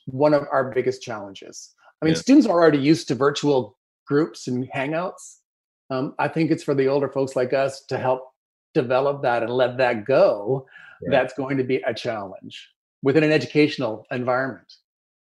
one 0.04 0.34
of 0.34 0.44
our 0.52 0.70
biggest 0.74 1.00
challenges. 1.00 1.72
I 2.02 2.04
mean, 2.04 2.12
yeah. 2.12 2.20
students 2.20 2.46
are 2.46 2.50
already 2.50 2.80
used 2.80 3.08
to 3.08 3.14
virtual 3.14 3.78
groups 4.06 4.46
and 4.46 4.68
hangouts. 4.70 5.38
Um, 5.88 6.14
I 6.18 6.28
think 6.28 6.50
it's 6.50 6.62
for 6.62 6.74
the 6.74 6.88
older 6.88 7.08
folks 7.08 7.34
like 7.34 7.54
us 7.54 7.82
to 7.88 7.96
help 7.96 8.28
develop 8.74 9.22
that 9.22 9.42
and 9.42 9.50
let 9.50 9.78
that 9.78 10.04
go. 10.04 10.66
That's 11.10 11.32
going 11.32 11.56
to 11.56 11.64
be 11.64 11.76
a 11.76 11.94
challenge 11.94 12.68
within 13.02 13.24
an 13.24 13.32
educational 13.32 14.04
environment 14.10 14.70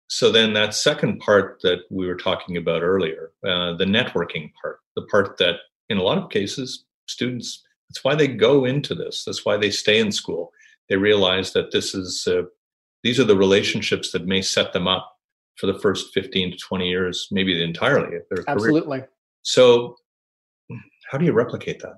so 0.10 0.32
then 0.32 0.54
that 0.54 0.74
second 0.74 1.20
part 1.20 1.60
that 1.62 1.80
we 1.90 2.08
were 2.08 2.16
talking 2.16 2.58
about 2.58 2.82
earlier 2.82 3.32
uh, 3.48 3.74
the 3.76 3.86
networking 3.86 4.52
part 4.62 4.80
the 4.96 5.04
part 5.04 5.38
that 5.38 5.56
in 5.90 5.98
a 5.98 6.04
lot 6.04 6.18
of 6.18 6.30
cases 6.30 6.86
students 7.08 7.64
that's 7.90 8.04
why 8.04 8.16
they 8.16 8.28
go 8.28 8.66
into 8.66 8.94
this 8.96 9.24
that's 9.26 9.46
why 9.46 9.58
they 9.58 9.72
stay 9.72 10.00
in 10.00 10.12
school. 10.12 10.52
They 10.90 10.96
realize 10.96 11.54
that 11.54 11.72
this 11.72 11.94
is 11.94 12.28
uh, 12.28 12.44
these 13.04 13.20
are 13.20 13.26
the 13.26 13.38
relationships 13.38 14.12
that 14.12 14.26
may 14.26 14.42
set 14.42 14.74
them 14.74 14.88
up 14.88 15.16
for 15.56 15.68
the 15.68 15.78
first 15.80 16.14
15 16.14 16.52
to 16.52 16.58
20 16.58 16.88
years 16.88 17.28
maybe 17.32 17.62
entirely 17.62 18.16
of 18.18 18.24
their 18.30 18.44
absolutely. 18.48 19.00
Career. 19.00 19.10
so 19.42 19.96
how 21.12 21.18
do 21.18 21.26
you 21.26 21.34
replicate 21.34 21.80
that? 21.82 21.98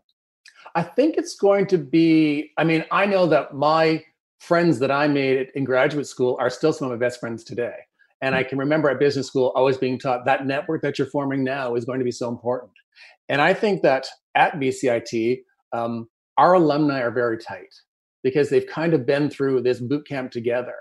I 0.73 0.83
think 0.83 1.17
it's 1.17 1.35
going 1.35 1.67
to 1.67 1.77
be 1.77 2.51
i 2.57 2.63
mean 2.63 2.85
i 2.91 3.05
know 3.05 3.27
that 3.27 3.53
my 3.53 4.03
friends 4.39 4.79
that 4.79 4.91
i 4.91 5.07
made 5.07 5.49
in 5.55 5.63
graduate 5.65 6.07
school 6.07 6.37
are 6.39 6.49
still 6.49 6.73
some 6.73 6.89
of 6.89 6.97
my 6.97 7.05
best 7.05 7.19
friends 7.19 7.43
today 7.43 7.75
and 8.21 8.35
I 8.35 8.43
can 8.43 8.57
remember 8.57 8.89
at 8.89 8.99
business 8.99 9.27
school 9.27 9.51
always 9.55 9.77
being 9.77 9.97
taught 9.97 10.25
that 10.25 10.45
network 10.45 10.81
that 10.83 10.97
you're 10.97 11.07
forming 11.07 11.43
now 11.43 11.75
is 11.75 11.85
going 11.85 11.99
to 11.99 12.05
be 12.05 12.11
so 12.11 12.29
important. 12.29 12.71
And 13.29 13.41
I 13.41 13.53
think 13.53 13.81
that 13.81 14.07
at 14.35 14.53
BCIT, 14.53 15.39
um, 15.73 16.07
our 16.37 16.53
alumni 16.53 17.01
are 17.01 17.11
very 17.11 17.37
tight 17.37 17.73
because 18.23 18.49
they've 18.49 18.67
kind 18.67 18.93
of 18.93 19.05
been 19.05 19.29
through 19.29 19.61
this 19.61 19.79
boot 19.79 20.07
camp 20.07 20.31
together. 20.31 20.75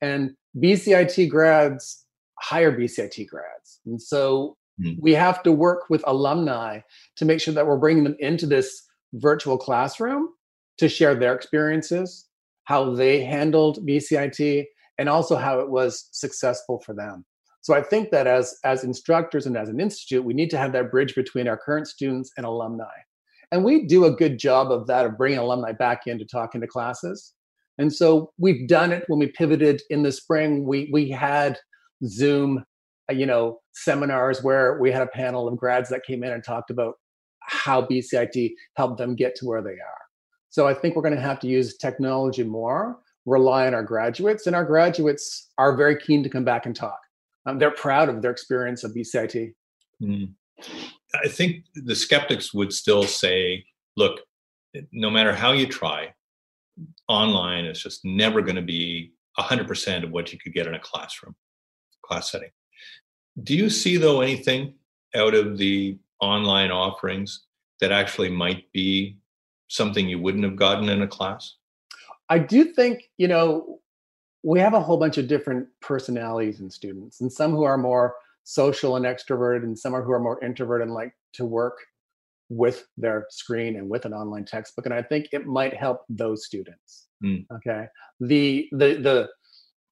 And 0.00 0.32
BCIT 0.56 1.28
grads 1.28 2.04
hire 2.40 2.76
BCIT 2.76 3.26
grads. 3.28 3.80
And 3.86 4.00
so 4.00 4.56
mm. 4.80 4.96
we 5.00 5.12
have 5.12 5.42
to 5.42 5.52
work 5.52 5.88
with 5.88 6.04
alumni 6.06 6.80
to 7.16 7.24
make 7.24 7.40
sure 7.40 7.54
that 7.54 7.66
we're 7.66 7.78
bringing 7.78 8.04
them 8.04 8.16
into 8.20 8.46
this 8.46 8.82
virtual 9.14 9.58
classroom 9.58 10.28
to 10.78 10.88
share 10.88 11.14
their 11.14 11.34
experiences, 11.34 12.26
how 12.64 12.94
they 12.94 13.24
handled 13.24 13.86
BCIT, 13.86 14.66
and 14.98 15.08
also 15.08 15.36
how 15.36 15.60
it 15.60 15.70
was 15.70 16.08
successful 16.12 16.80
for 16.84 16.94
them. 16.94 17.24
So 17.62 17.74
I 17.74 17.82
think 17.82 18.10
that 18.10 18.26
as 18.26 18.56
as 18.64 18.84
instructors 18.84 19.46
and 19.46 19.56
as 19.56 19.68
an 19.68 19.80
institute, 19.80 20.24
we 20.24 20.34
need 20.34 20.50
to 20.50 20.58
have 20.58 20.72
that 20.72 20.90
bridge 20.90 21.14
between 21.14 21.48
our 21.48 21.56
current 21.56 21.88
students 21.88 22.30
and 22.36 22.46
alumni. 22.46 22.84
And 23.50 23.64
we 23.64 23.86
do 23.86 24.04
a 24.04 24.10
good 24.10 24.38
job 24.38 24.70
of 24.70 24.86
that 24.86 25.06
of 25.06 25.18
bringing 25.18 25.38
alumni 25.38 25.72
back 25.72 26.06
in 26.06 26.18
to 26.18 26.24
talk 26.24 26.54
into 26.54 26.66
classes. 26.66 27.34
And 27.78 27.92
so 27.92 28.32
we've 28.38 28.68
done 28.68 28.92
it 28.92 29.04
when 29.08 29.18
we 29.18 29.26
pivoted 29.26 29.82
in 29.90 30.02
the 30.02 30.12
spring. 30.12 30.64
We 30.64 30.88
we 30.92 31.10
had 31.10 31.58
Zoom, 32.06 32.64
uh, 33.10 33.14
you 33.14 33.26
know, 33.26 33.58
seminars 33.74 34.42
where 34.42 34.78
we 34.80 34.92
had 34.92 35.02
a 35.02 35.08
panel 35.08 35.48
of 35.48 35.56
grads 35.56 35.88
that 35.90 36.06
came 36.06 36.22
in 36.22 36.32
and 36.32 36.44
talked 36.44 36.70
about 36.70 36.94
how 37.40 37.82
BCIT 37.82 38.52
helped 38.76 38.98
them 38.98 39.14
get 39.14 39.34
to 39.36 39.46
where 39.46 39.62
they 39.62 39.70
are. 39.70 40.02
So 40.50 40.66
I 40.66 40.74
think 40.74 40.96
we're 40.96 41.02
going 41.02 41.14
to 41.14 41.20
have 41.20 41.40
to 41.40 41.48
use 41.48 41.76
technology 41.76 42.42
more 42.42 42.98
rely 43.26 43.66
on 43.66 43.74
our 43.74 43.82
graduates, 43.82 44.46
and 44.46 44.56
our 44.56 44.64
graduates 44.64 45.50
are 45.58 45.76
very 45.76 45.98
keen 46.00 46.22
to 46.22 46.28
come 46.28 46.44
back 46.44 46.64
and 46.64 46.74
talk. 46.74 46.98
Um, 47.44 47.58
they're 47.58 47.70
proud 47.72 48.08
of 48.08 48.22
their 48.22 48.30
experience 48.30 48.84
of 48.84 48.92
BCIT. 48.92 49.52
Mm. 50.02 50.32
I 51.14 51.28
think 51.28 51.64
the 51.74 51.94
skeptics 51.94 52.54
would 52.54 52.72
still 52.72 53.02
say, 53.02 53.64
look, 53.96 54.20
no 54.92 55.10
matter 55.10 55.34
how 55.34 55.52
you 55.52 55.66
try, 55.66 56.12
online 57.08 57.64
is 57.64 57.82
just 57.82 58.04
never 58.04 58.42
going 58.42 58.56
to 58.56 58.62
be 58.62 59.12
100% 59.38 60.04
of 60.04 60.10
what 60.10 60.32
you 60.32 60.38
could 60.38 60.52
get 60.52 60.66
in 60.66 60.74
a 60.74 60.80
classroom, 60.80 61.34
class 62.02 62.30
setting. 62.30 62.50
Do 63.42 63.54
you 63.54 63.70
see, 63.70 63.96
though, 63.96 64.20
anything 64.22 64.74
out 65.14 65.34
of 65.34 65.58
the 65.58 65.98
online 66.20 66.70
offerings 66.70 67.44
that 67.80 67.92
actually 67.92 68.30
might 68.30 68.70
be 68.72 69.18
something 69.68 70.08
you 70.08 70.18
wouldn't 70.18 70.44
have 70.44 70.56
gotten 70.56 70.88
in 70.88 71.02
a 71.02 71.08
class? 71.08 71.56
I 72.28 72.38
do 72.38 72.64
think, 72.64 73.04
you 73.18 73.28
know, 73.28 73.78
we 74.42 74.60
have 74.60 74.74
a 74.74 74.80
whole 74.80 74.96
bunch 74.96 75.18
of 75.18 75.28
different 75.28 75.68
personalities 75.80 76.60
in 76.60 76.70
students, 76.70 77.20
and 77.20 77.32
some 77.32 77.52
who 77.52 77.64
are 77.64 77.78
more 77.78 78.14
social 78.44 78.96
and 78.96 79.04
extroverted, 79.04 79.64
and 79.64 79.78
some 79.78 79.94
are 79.94 80.02
who 80.02 80.12
are 80.12 80.20
more 80.20 80.42
introverted 80.44 80.86
and 80.86 80.94
like 80.94 81.12
to 81.34 81.44
work 81.44 81.78
with 82.48 82.86
their 82.96 83.26
screen 83.30 83.76
and 83.76 83.88
with 83.88 84.04
an 84.04 84.14
online 84.14 84.44
textbook. 84.44 84.86
And 84.86 84.94
I 84.94 85.02
think 85.02 85.28
it 85.32 85.46
might 85.46 85.74
help 85.74 86.02
those 86.08 86.46
students. 86.46 87.06
Mm. 87.24 87.46
Okay. 87.52 87.86
The 88.20 88.68
the 88.72 88.94
the 88.94 89.28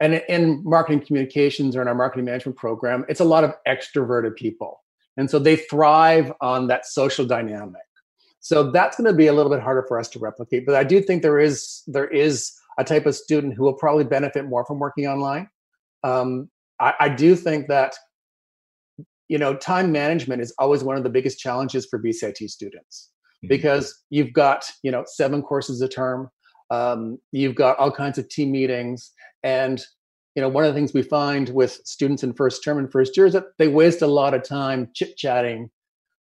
and 0.00 0.22
in 0.28 0.62
marketing 0.64 1.04
communications 1.04 1.76
or 1.76 1.82
in 1.82 1.88
our 1.88 1.94
marketing 1.94 2.26
management 2.26 2.58
program, 2.58 3.04
it's 3.08 3.20
a 3.20 3.24
lot 3.24 3.44
of 3.44 3.54
extroverted 3.66 4.36
people. 4.36 4.82
And 5.16 5.30
so 5.30 5.38
they 5.38 5.56
thrive 5.56 6.32
on 6.40 6.66
that 6.68 6.86
social 6.86 7.24
dynamic. 7.24 7.82
So 8.44 8.70
that's 8.70 8.98
going 8.98 9.06
to 9.06 9.16
be 9.16 9.26
a 9.26 9.32
little 9.32 9.50
bit 9.50 9.62
harder 9.62 9.86
for 9.88 9.98
us 9.98 10.06
to 10.10 10.18
replicate. 10.18 10.66
But 10.66 10.74
I 10.74 10.84
do 10.84 11.00
think 11.00 11.22
there 11.22 11.40
is 11.40 11.82
there 11.86 12.06
is 12.06 12.52
a 12.76 12.84
type 12.84 13.06
of 13.06 13.16
student 13.16 13.54
who 13.54 13.64
will 13.64 13.72
probably 13.72 14.04
benefit 14.04 14.44
more 14.44 14.66
from 14.66 14.78
working 14.78 15.06
online. 15.06 15.48
Um, 16.02 16.50
I, 16.78 16.92
I 17.00 17.08
do 17.08 17.36
think 17.36 17.68
that 17.68 17.94
you 19.28 19.38
know 19.38 19.56
time 19.56 19.92
management 19.92 20.42
is 20.42 20.54
always 20.58 20.84
one 20.84 20.98
of 20.98 21.04
the 21.04 21.08
biggest 21.08 21.38
challenges 21.38 21.86
for 21.86 21.98
BCIT 21.98 22.50
students 22.50 23.08
mm-hmm. 23.38 23.48
because 23.48 23.98
you've 24.10 24.34
got 24.34 24.70
you 24.82 24.90
know 24.90 25.04
seven 25.06 25.40
courses 25.40 25.80
a 25.80 25.88
term, 25.88 26.28
um, 26.70 27.16
you've 27.32 27.54
got 27.54 27.78
all 27.78 27.90
kinds 27.90 28.18
of 28.18 28.28
team 28.28 28.52
meetings, 28.52 29.10
and 29.42 29.82
you 30.34 30.42
know 30.42 30.50
one 30.50 30.64
of 30.64 30.74
the 30.74 30.78
things 30.78 30.92
we 30.92 31.02
find 31.02 31.48
with 31.48 31.80
students 31.86 32.22
in 32.22 32.34
first 32.34 32.62
term 32.62 32.76
and 32.76 32.92
first 32.92 33.16
year 33.16 33.24
is 33.24 33.32
that 33.32 33.56
they 33.58 33.68
waste 33.68 34.02
a 34.02 34.06
lot 34.06 34.34
of 34.34 34.42
time 34.42 34.90
chit 34.94 35.16
chatting 35.16 35.70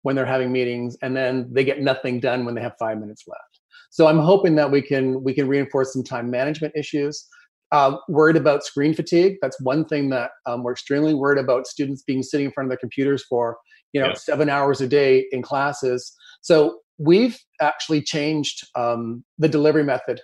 when 0.07 0.15
they're 0.15 0.25
having 0.25 0.53
meetings 0.53 0.95
and 1.01 1.17
then 1.17 1.45
they 1.51 1.65
get 1.65 1.81
nothing 1.81 2.17
done 2.17 2.45
when 2.45 2.55
they 2.55 2.61
have 2.61 2.71
five 2.79 2.97
minutes 2.97 3.25
left. 3.27 3.59
So 3.89 4.07
i'm 4.07 4.19
hoping 4.19 4.55
that 4.55 4.71
we 4.71 4.81
can 4.81 5.21
we 5.21 5.33
can 5.33 5.49
reinforce 5.49 5.91
some 5.91 6.01
time 6.01 6.31
management 6.31 6.73
issues. 6.77 7.27
Uh, 7.73 7.97
worried 8.07 8.37
about 8.37 8.63
screen 8.63 8.93
fatigue 8.93 9.35
that's 9.41 9.59
one 9.59 9.83
thing 9.83 10.09
that 10.09 10.31
um, 10.45 10.63
we're 10.63 10.71
extremely 10.71 11.13
worried 11.13 11.43
about 11.43 11.67
students 11.67 12.03
being 12.03 12.23
sitting 12.23 12.45
in 12.45 12.51
front 12.53 12.67
of 12.67 12.69
their 12.69 12.77
computers 12.77 13.25
for 13.25 13.57
you 13.91 13.99
know 13.99 14.07
yeah. 14.07 14.13
seven 14.13 14.47
hours 14.49 14.79
a 14.79 14.87
day 14.87 15.25
in 15.33 15.41
classes. 15.41 16.15
So 16.39 16.79
we've 16.97 17.37
actually 17.59 18.01
changed 18.01 18.65
um, 18.75 19.25
the 19.37 19.49
delivery 19.49 19.83
method 19.83 20.21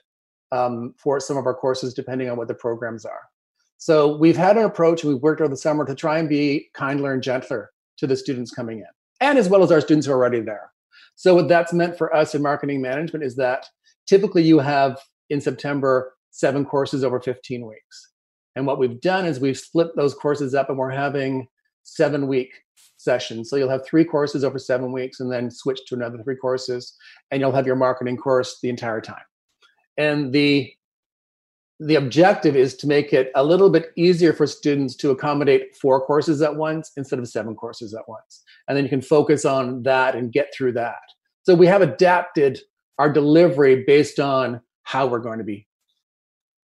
um, 0.53 0.93
for 0.97 1.19
some 1.19 1.35
of 1.35 1.45
our 1.45 1.55
courses 1.55 1.93
depending 1.93 2.29
on 2.29 2.37
what 2.37 2.47
the 2.47 2.53
programs 2.53 3.03
are. 3.03 3.23
So 3.79 4.15
we've 4.15 4.37
had 4.37 4.55
an 4.55 4.63
approach 4.63 5.03
we've 5.03 5.17
worked 5.17 5.41
over 5.41 5.49
the 5.49 5.57
summer 5.67 5.83
to 5.83 5.93
try 5.93 6.19
and 6.19 6.29
be 6.29 6.69
kinder 6.73 7.11
and 7.11 7.21
gentler 7.21 7.71
to 7.97 8.07
the 8.07 8.15
students 8.15 8.51
coming 8.51 8.77
in 8.77 8.93
and 9.23 9.39
as 9.39 9.47
well 9.47 9.63
as 9.63 9.71
our 9.71 9.79
students 9.79 10.05
who 10.05 10.11
are 10.11 10.17
already 10.17 10.41
there. 10.41 10.69
So 11.15 11.33
what 11.33 11.47
that's 11.47 11.71
meant 11.71 11.97
for 11.97 12.13
us 12.13 12.35
in 12.35 12.41
marketing 12.41 12.81
management 12.81 13.23
is 13.23 13.37
that 13.37 13.65
typically 14.05 14.43
you 14.43 14.59
have 14.59 14.99
in 15.29 15.39
September 15.39 16.13
seven 16.31 16.65
courses 16.65 17.05
over 17.05 17.21
15 17.21 17.65
weeks. 17.65 18.11
And 18.55 18.67
what 18.67 18.79
we've 18.79 18.99
done 18.99 19.25
is 19.25 19.39
we've 19.39 19.57
split 19.57 19.95
those 19.95 20.13
courses 20.13 20.53
up 20.53 20.69
and 20.69 20.77
we're 20.77 20.89
having 20.89 21.47
seven 21.83 22.27
week 22.27 22.51
sessions. 22.97 23.49
So 23.49 23.55
you'll 23.55 23.69
have 23.69 23.85
three 23.85 24.03
courses 24.03 24.43
over 24.43 24.59
seven 24.59 24.91
weeks 24.91 25.21
and 25.21 25.31
then 25.31 25.49
switch 25.49 25.85
to 25.87 25.95
another 25.95 26.21
three 26.21 26.35
courses, 26.35 26.93
and 27.31 27.39
you'll 27.39 27.51
have 27.53 27.67
your 27.67 27.75
marketing 27.77 28.17
course 28.17 28.59
the 28.61 28.69
entire 28.69 29.01
time. 29.01 29.23
And 29.97 30.33
the 30.33 30.73
the 31.85 31.95
objective 31.95 32.55
is 32.55 32.75
to 32.77 32.87
make 32.87 33.13
it 33.13 33.31
a 33.35 33.43
little 33.43 33.69
bit 33.69 33.91
easier 33.95 34.33
for 34.33 34.47
students 34.47 34.95
to 34.97 35.11
accommodate 35.11 35.75
four 35.75 36.05
courses 36.05 36.41
at 36.41 36.55
once 36.55 36.91
instead 36.97 37.19
of 37.19 37.27
seven 37.27 37.55
courses 37.55 37.93
at 37.93 38.07
once. 38.07 38.43
And 38.67 38.77
then 38.77 38.83
you 38.83 38.89
can 38.89 39.01
focus 39.01 39.43
on 39.45 39.83
that 39.83 40.15
and 40.15 40.31
get 40.31 40.53
through 40.55 40.73
that. 40.73 41.01
So 41.43 41.55
we 41.55 41.67
have 41.67 41.81
adapted 41.81 42.59
our 42.99 43.11
delivery 43.11 43.83
based 43.85 44.19
on 44.19 44.61
how 44.83 45.07
we're 45.07 45.19
going 45.19 45.39
to 45.39 45.43
be. 45.43 45.67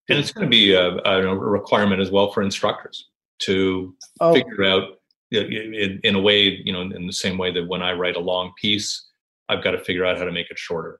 And 0.10 0.18
it's 0.18 0.32
going 0.32 0.46
to 0.46 0.50
be 0.50 0.76
uh, 0.76 0.98
a, 1.06 1.28
a 1.28 1.36
requirement 1.36 2.02
as 2.02 2.12
well 2.12 2.32
for 2.32 2.42
instructors 2.42 3.10
to 3.40 3.96
oh. 4.22 4.34
figure 4.34 4.64
out 4.64 4.84
in, 5.32 6.00
in 6.04 6.16
a 6.16 6.20
way, 6.20 6.62
you 6.64 6.74
know, 6.74 6.82
in 6.82 7.06
the 7.06 7.14
same 7.14 7.38
way 7.38 7.52
that 7.52 7.68
when 7.68 7.82
I 7.82 7.94
write 7.94 8.16
a 8.16 8.20
long 8.20 8.54
piece, 8.60 9.08
I've 9.50 9.64
got 9.64 9.72
to 9.72 9.80
figure 9.80 10.06
out 10.06 10.18
how 10.18 10.24
to 10.24 10.32
make 10.32 10.50
it 10.50 10.58
shorter. 10.58 11.00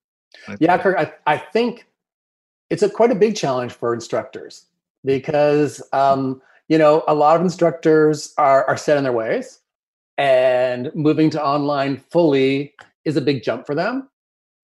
Yeah, 0.60 0.78
Kirk, 0.78 0.98
I, 0.98 1.14
I 1.26 1.38
think 1.38 1.88
it's 2.70 2.84
a 2.84 2.90
quite 2.90 3.12
a 3.12 3.16
big 3.16 3.36
challenge 3.36 3.72
for 3.72 3.94
instructors 3.94 4.66
because 5.06 5.82
um, 5.94 6.42
you 6.68 6.78
know 6.78 7.04
a 7.08 7.16
lot 7.16 7.36
of 7.36 7.42
instructors 7.42 8.34
are, 8.38 8.66
are 8.66 8.78
set 8.78 8.98
in 8.98 9.04
their 9.04 9.14
ways 9.14 9.60
and 10.18 10.92
moving 10.96 11.30
to 11.30 11.44
online 11.44 11.98
fully 11.98 12.74
is 13.06 13.16
a 13.16 13.22
big 13.22 13.44
jump 13.44 13.66
for 13.66 13.76
them. 13.76 14.10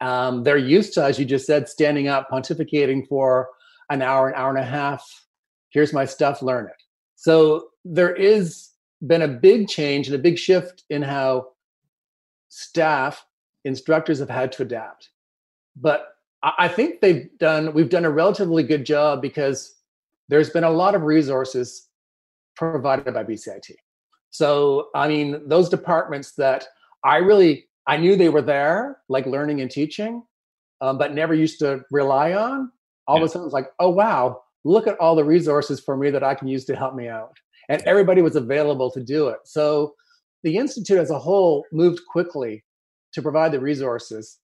Um, 0.02 0.44
they're 0.44 0.58
used 0.58 0.94
to 0.96 1.04
as 1.04 1.18
you 1.18 1.26
just 1.26 1.46
said 1.46 1.70
standing 1.70 2.08
up 2.08 2.30
pontificating 2.30 3.08
for 3.08 3.50
an 3.90 4.02
hour 4.02 4.30
an 4.30 4.36
hour 4.36 4.50
and 4.50 4.60
a 4.60 4.64
half. 4.64 5.04
Here's 5.70 5.94
my 5.94 6.06
stuff 6.06 6.42
learn 6.42 6.66
it. 6.68 6.82
So 7.16 7.68
there 7.84 8.14
is 8.14 8.70
been 9.06 9.22
a 9.22 9.28
big 9.28 9.68
change 9.68 10.08
and 10.08 10.16
a 10.16 10.20
big 10.20 10.38
shift 10.38 10.84
in 10.90 11.02
how 11.02 11.48
staff 12.50 13.26
instructors 13.64 14.20
have 14.20 14.30
had 14.30 14.52
to 14.54 14.64
adapt. 14.64 15.10
But 15.76 16.15
I 16.58 16.68
think 16.68 17.02
they've 17.02 17.28
done, 17.40 17.74
we've 17.74 17.90
done 17.90 18.06
a 18.06 18.12
relatively 18.12 18.62
good 18.62 18.86
job 18.86 19.22
because 19.22 19.76
there's 20.30 20.52
been 20.52 20.64
a 20.64 20.70
lot 20.70 20.94
of 20.94 21.02
resources 21.02 21.88
provided 22.56 23.14
by 23.14 23.24
BCIT. 23.24 23.72
So, 24.30 24.90
I 24.94 25.08
mean, 25.08 25.48
those 25.48 25.70
departments 25.70 26.34
that 26.34 26.66
I 27.04 27.18
really, 27.18 27.68
I 27.88 27.98
knew 27.98 28.16
they 28.16 28.30
were 28.30 28.42
there, 28.42 29.00
like 29.10 29.26
learning 29.26 29.62
and 29.62 29.72
teaching, 29.72 30.24
um, 30.82 30.98
but 30.98 31.14
never 31.14 31.34
used 31.34 31.60
to 31.60 31.82
rely 31.90 32.34
on. 32.34 32.72
All 33.08 33.18
yeah. 33.18 33.24
of 33.24 33.30
a 33.30 33.32
sudden, 33.32 33.48
it's 33.48 33.54
like, 33.54 33.72
oh, 33.80 33.90
wow, 33.90 34.42
look 34.64 34.88
at 34.88 35.00
all 35.00 35.16
the 35.16 35.24
resources 35.24 35.80
for 35.80 35.96
me 35.98 36.12
that 36.12 36.24
I 36.24 36.36
can 36.36 36.48
use 36.48 36.66
to 36.66 36.76
help 36.76 36.96
me 36.96 37.08
out. 37.08 37.38
And 37.70 37.82
everybody 37.84 38.22
was 38.22 38.36
available 38.36 38.92
to 38.92 39.04
do 39.04 39.30
it. 39.30 39.40
So 39.46 39.96
the 40.44 40.58
Institute 40.58 41.00
as 41.00 41.10
a 41.10 41.18
whole 41.18 41.66
moved 41.72 42.02
quickly 42.12 42.64
to 43.14 43.22
provide 43.22 43.52
the 43.52 43.60
resources 43.60 44.40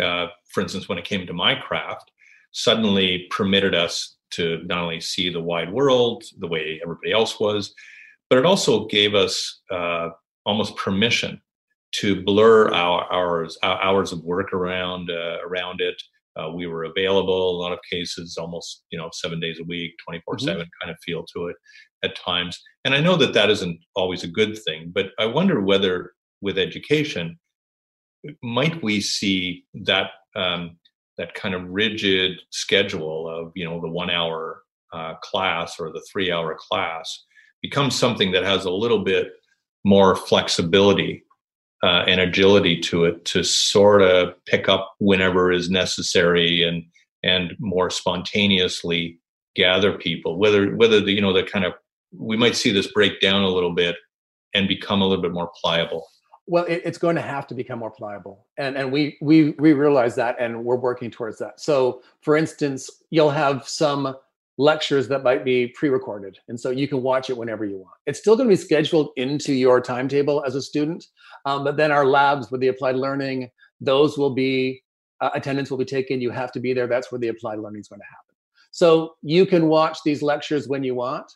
uh, 0.00 0.28
for 0.52 0.60
instance, 0.60 0.88
when 0.88 0.98
it 0.98 1.04
came 1.04 1.26
to 1.26 1.32
my 1.32 1.54
craft, 1.54 2.10
suddenly 2.52 3.26
permitted 3.30 3.74
us 3.74 4.16
to 4.32 4.62
not 4.64 4.78
only 4.78 5.00
see 5.00 5.30
the 5.30 5.40
wide 5.40 5.72
world 5.72 6.24
the 6.38 6.46
way 6.46 6.80
everybody 6.82 7.12
else 7.12 7.38
was, 7.40 7.74
but 8.28 8.38
it 8.38 8.46
also 8.46 8.86
gave 8.86 9.14
us 9.14 9.60
uh, 9.70 10.10
almost 10.46 10.76
permission 10.76 11.40
to 11.92 12.22
blur 12.22 12.72
our 12.72 13.12
hours 13.12 13.58
our 13.64 13.82
hours 13.82 14.12
of 14.12 14.22
work 14.22 14.52
around 14.52 15.10
uh, 15.10 15.38
around 15.44 15.80
it. 15.80 16.00
Uh, 16.36 16.48
we 16.48 16.66
were 16.68 16.84
available 16.84 17.50
a 17.50 17.60
lot 17.60 17.72
of 17.72 17.78
cases, 17.90 18.36
almost 18.38 18.84
you 18.90 18.98
know 18.98 19.10
seven 19.12 19.40
days 19.40 19.58
a 19.60 19.64
week, 19.64 19.92
twenty 20.04 20.22
four 20.24 20.38
seven 20.38 20.62
mm-hmm. 20.62 20.86
kind 20.86 20.92
of 20.92 20.96
feel 21.04 21.24
to 21.34 21.48
it 21.48 21.56
at 22.04 22.16
times. 22.16 22.60
And 22.84 22.94
I 22.94 23.00
know 23.00 23.16
that 23.16 23.34
that 23.34 23.50
isn't 23.50 23.78
always 23.96 24.22
a 24.22 24.28
good 24.28 24.56
thing, 24.62 24.92
but 24.94 25.06
I 25.18 25.26
wonder 25.26 25.60
whether 25.60 26.12
with 26.40 26.56
education 26.56 27.38
might 28.42 28.82
we 28.82 29.00
see 29.00 29.64
that 29.74 30.10
um, 30.36 30.76
that 31.18 31.34
kind 31.34 31.54
of 31.54 31.68
rigid 31.68 32.40
schedule 32.50 33.28
of 33.28 33.52
you 33.54 33.64
know 33.64 33.80
the 33.80 33.88
one 33.88 34.10
hour 34.10 34.62
uh, 34.92 35.14
class 35.22 35.78
or 35.78 35.92
the 35.92 36.04
three 36.10 36.32
hour 36.32 36.56
class 36.58 37.24
become 37.62 37.90
something 37.90 38.32
that 38.32 38.42
has 38.42 38.64
a 38.64 38.70
little 38.70 39.04
bit 39.04 39.32
more 39.84 40.16
flexibility 40.16 41.24
uh, 41.82 42.04
and 42.06 42.20
agility 42.20 42.78
to 42.78 43.04
it 43.04 43.24
to 43.24 43.42
sort 43.42 44.02
of 44.02 44.34
pick 44.46 44.68
up 44.68 44.94
whenever 44.98 45.52
is 45.52 45.70
necessary 45.70 46.62
and 46.62 46.84
and 47.22 47.54
more 47.58 47.90
spontaneously 47.90 49.18
gather 49.54 49.96
people. 49.96 50.38
Whether 50.38 50.74
whether 50.76 51.00
the 51.00 51.12
you 51.12 51.20
know 51.20 51.32
the 51.32 51.42
kind 51.42 51.64
of 51.64 51.74
we 52.12 52.36
might 52.36 52.56
see 52.56 52.72
this 52.72 52.92
break 52.92 53.20
down 53.20 53.42
a 53.42 53.48
little 53.48 53.74
bit 53.74 53.96
and 54.54 54.66
become 54.66 55.00
a 55.00 55.06
little 55.06 55.22
bit 55.22 55.32
more 55.32 55.50
pliable 55.60 56.06
well 56.50 56.64
it, 56.64 56.82
it's 56.84 56.98
going 56.98 57.14
to 57.14 57.22
have 57.22 57.46
to 57.46 57.54
become 57.54 57.78
more 57.78 57.90
pliable. 57.90 58.46
And 58.58 58.76
and 58.76 58.90
we 58.92 59.16
we 59.20 59.50
we 59.52 59.72
realize 59.72 60.14
that 60.16 60.36
and 60.40 60.64
we're 60.64 60.76
working 60.76 61.10
towards 61.10 61.38
that. 61.38 61.60
So 61.60 62.02
for 62.22 62.36
instance 62.36 62.90
you'll 63.10 63.30
have 63.30 63.66
some 63.68 64.16
lectures 64.58 65.08
that 65.08 65.22
might 65.22 65.42
be 65.42 65.68
pre-recorded 65.68 66.38
and 66.48 66.60
so 66.60 66.68
you 66.70 66.86
can 66.86 67.02
watch 67.02 67.30
it 67.30 67.36
whenever 67.36 67.64
you 67.64 67.78
want. 67.78 67.94
It's 68.06 68.18
still 68.18 68.36
going 68.36 68.48
to 68.48 68.54
be 68.54 68.60
scheduled 68.60 69.10
into 69.16 69.54
your 69.54 69.80
timetable 69.80 70.44
as 70.44 70.54
a 70.54 70.60
student 70.60 71.06
um, 71.46 71.64
but 71.64 71.76
then 71.78 71.92
our 71.92 72.04
labs 72.04 72.50
with 72.50 72.60
the 72.60 72.68
applied 72.68 72.96
learning 72.96 73.50
those 73.80 74.18
will 74.18 74.34
be 74.34 74.82
uh, 75.22 75.30
attendance 75.34 75.70
will 75.70 75.78
be 75.78 75.84
taken 75.84 76.20
you 76.20 76.30
have 76.30 76.52
to 76.52 76.60
be 76.60 76.74
there 76.74 76.86
that's 76.86 77.10
where 77.10 77.18
the 77.18 77.28
applied 77.28 77.58
learning 77.60 77.80
is 77.80 77.88
going 77.88 78.00
to 78.00 78.06
happen. 78.06 78.34
So 78.72 79.14
you 79.22 79.46
can 79.46 79.68
watch 79.68 79.98
these 80.04 80.20
lectures 80.20 80.68
when 80.68 80.82
you 80.84 80.94
want 80.94 81.32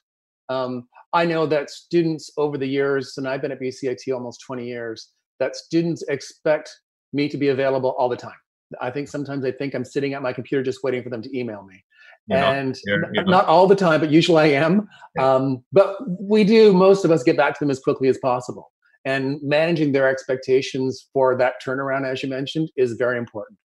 um, 0.48 0.86
I 1.14 1.24
know 1.24 1.46
that 1.46 1.70
students 1.70 2.30
over 2.36 2.58
the 2.58 2.66
years, 2.66 3.14
and 3.16 3.28
I've 3.28 3.40
been 3.40 3.52
at 3.52 3.60
BCIT 3.60 4.12
almost 4.12 4.42
20 4.46 4.66
years, 4.66 5.12
that 5.40 5.56
students 5.56 6.02
expect 6.08 6.70
me 7.12 7.28
to 7.28 7.36
be 7.36 7.48
available 7.48 7.94
all 7.98 8.08
the 8.08 8.16
time. 8.16 8.32
I 8.80 8.90
think 8.90 9.08
sometimes 9.08 9.42
they 9.42 9.52
think 9.52 9.74
I'm 9.74 9.84
sitting 9.84 10.14
at 10.14 10.22
my 10.22 10.32
computer 10.32 10.62
just 10.62 10.82
waiting 10.82 11.02
for 11.02 11.10
them 11.10 11.22
to 11.22 11.38
email 11.38 11.62
me. 11.62 11.84
You're 12.26 12.38
and 12.38 12.76
not, 12.86 13.12
not. 13.12 13.26
not. 13.26 13.46
all 13.46 13.66
the 13.66 13.76
time, 13.76 14.00
but 14.00 14.10
usually 14.10 14.42
I 14.42 14.60
am. 14.64 14.88
Yeah. 15.16 15.34
Um, 15.34 15.64
but 15.72 15.96
we 16.08 16.42
do, 16.42 16.72
most 16.72 17.04
of 17.04 17.10
us 17.10 17.22
get 17.22 17.36
back 17.36 17.54
to 17.54 17.64
them 17.64 17.70
as 17.70 17.80
quickly 17.80 18.08
as 18.08 18.18
possible. 18.18 18.72
And 19.04 19.38
managing 19.42 19.92
their 19.92 20.08
expectations 20.08 21.08
for 21.12 21.36
that 21.36 21.54
turnaround, 21.64 22.10
as 22.10 22.22
you 22.22 22.28
mentioned, 22.28 22.70
is 22.76 22.94
very 22.94 23.18
important. 23.18 23.58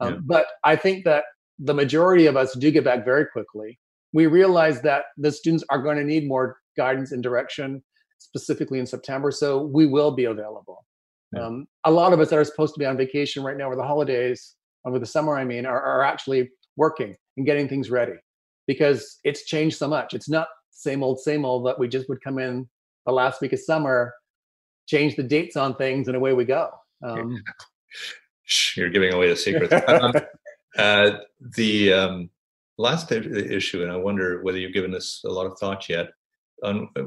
Um, 0.00 0.12
yeah. 0.14 0.20
But 0.24 0.46
I 0.64 0.76
think 0.76 1.04
that 1.04 1.24
the 1.58 1.74
majority 1.74 2.26
of 2.26 2.36
us 2.36 2.54
do 2.56 2.70
get 2.70 2.84
back 2.84 3.04
very 3.04 3.26
quickly 3.26 3.78
we 4.16 4.26
realize 4.26 4.80
that 4.80 5.04
the 5.18 5.30
students 5.30 5.62
are 5.68 5.82
going 5.82 5.98
to 5.98 6.04
need 6.04 6.26
more 6.26 6.56
guidance 6.76 7.12
and 7.12 7.22
direction, 7.22 7.82
specifically 8.18 8.78
in 8.78 8.86
September. 8.86 9.30
So 9.30 9.62
we 9.62 9.86
will 9.86 10.10
be 10.10 10.24
available. 10.24 10.84
Yeah. 11.34 11.46
Um, 11.46 11.66
a 11.84 11.90
lot 11.90 12.12
of 12.12 12.20
us 12.20 12.30
that 12.30 12.38
are 12.38 12.44
supposed 12.44 12.74
to 12.74 12.78
be 12.78 12.86
on 12.86 12.96
vacation 12.96 13.42
right 13.42 13.56
now, 13.56 13.68
with 13.68 13.78
the 13.78 13.84
holidays, 13.84 14.54
over 14.84 14.98
the 14.98 15.06
summer, 15.06 15.36
I 15.36 15.44
mean, 15.44 15.66
are, 15.66 15.80
are 15.80 16.02
actually 16.02 16.50
working 16.76 17.16
and 17.36 17.44
getting 17.44 17.68
things 17.68 17.90
ready 17.90 18.14
because 18.66 19.18
it's 19.24 19.44
changed 19.44 19.76
so 19.76 19.88
much. 19.88 20.14
It's 20.14 20.28
not 20.28 20.48
same 20.70 21.02
old, 21.02 21.20
same 21.20 21.44
old 21.44 21.66
that 21.66 21.78
we 21.78 21.88
just 21.88 22.08
would 22.08 22.22
come 22.22 22.38
in 22.38 22.68
the 23.06 23.12
last 23.12 23.40
week 23.40 23.52
of 23.52 23.60
summer, 23.60 24.12
change 24.86 25.16
the 25.16 25.22
dates 25.22 25.56
on 25.56 25.74
things, 25.74 26.08
and 26.08 26.16
away 26.16 26.32
we 26.32 26.44
go. 26.44 26.70
Um, 27.02 27.42
You're 28.76 28.90
giving 28.90 29.12
away 29.12 29.28
the 29.28 29.36
secret. 29.36 29.72
um, 29.88 30.12
uh, 30.78 31.18
the 31.56 31.92
um, 31.92 32.30
last 32.78 33.10
issue, 33.10 33.82
and 33.82 33.90
I 33.90 33.96
wonder 33.96 34.42
whether 34.42 34.58
you've 34.58 34.74
given 34.74 34.90
this 34.90 35.22
a 35.24 35.28
lot 35.28 35.46
of 35.46 35.58
thought 35.58 35.88
yet. 35.88 36.10
On 36.62 36.88
uh, 36.96 37.02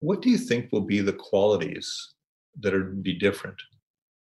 what 0.00 0.22
do 0.22 0.30
you 0.30 0.38
think 0.38 0.70
will 0.70 0.82
be 0.82 1.00
the 1.00 1.12
qualities 1.12 2.14
that 2.60 2.74
are 2.74 2.84
be 2.84 3.14
different 3.14 3.60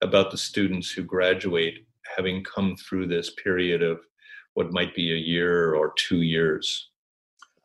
about 0.01 0.31
the 0.31 0.38
students 0.38 0.91
who 0.91 1.03
graduate, 1.03 1.86
having 2.15 2.43
come 2.43 2.75
through 2.75 3.08
this 3.08 3.31
period 3.43 3.81
of 3.81 4.01
what 4.53 4.71
might 4.71 4.93
be 4.95 5.12
a 5.12 5.17
year 5.17 5.73
or 5.73 5.93
two 5.97 6.21
years 6.21 6.89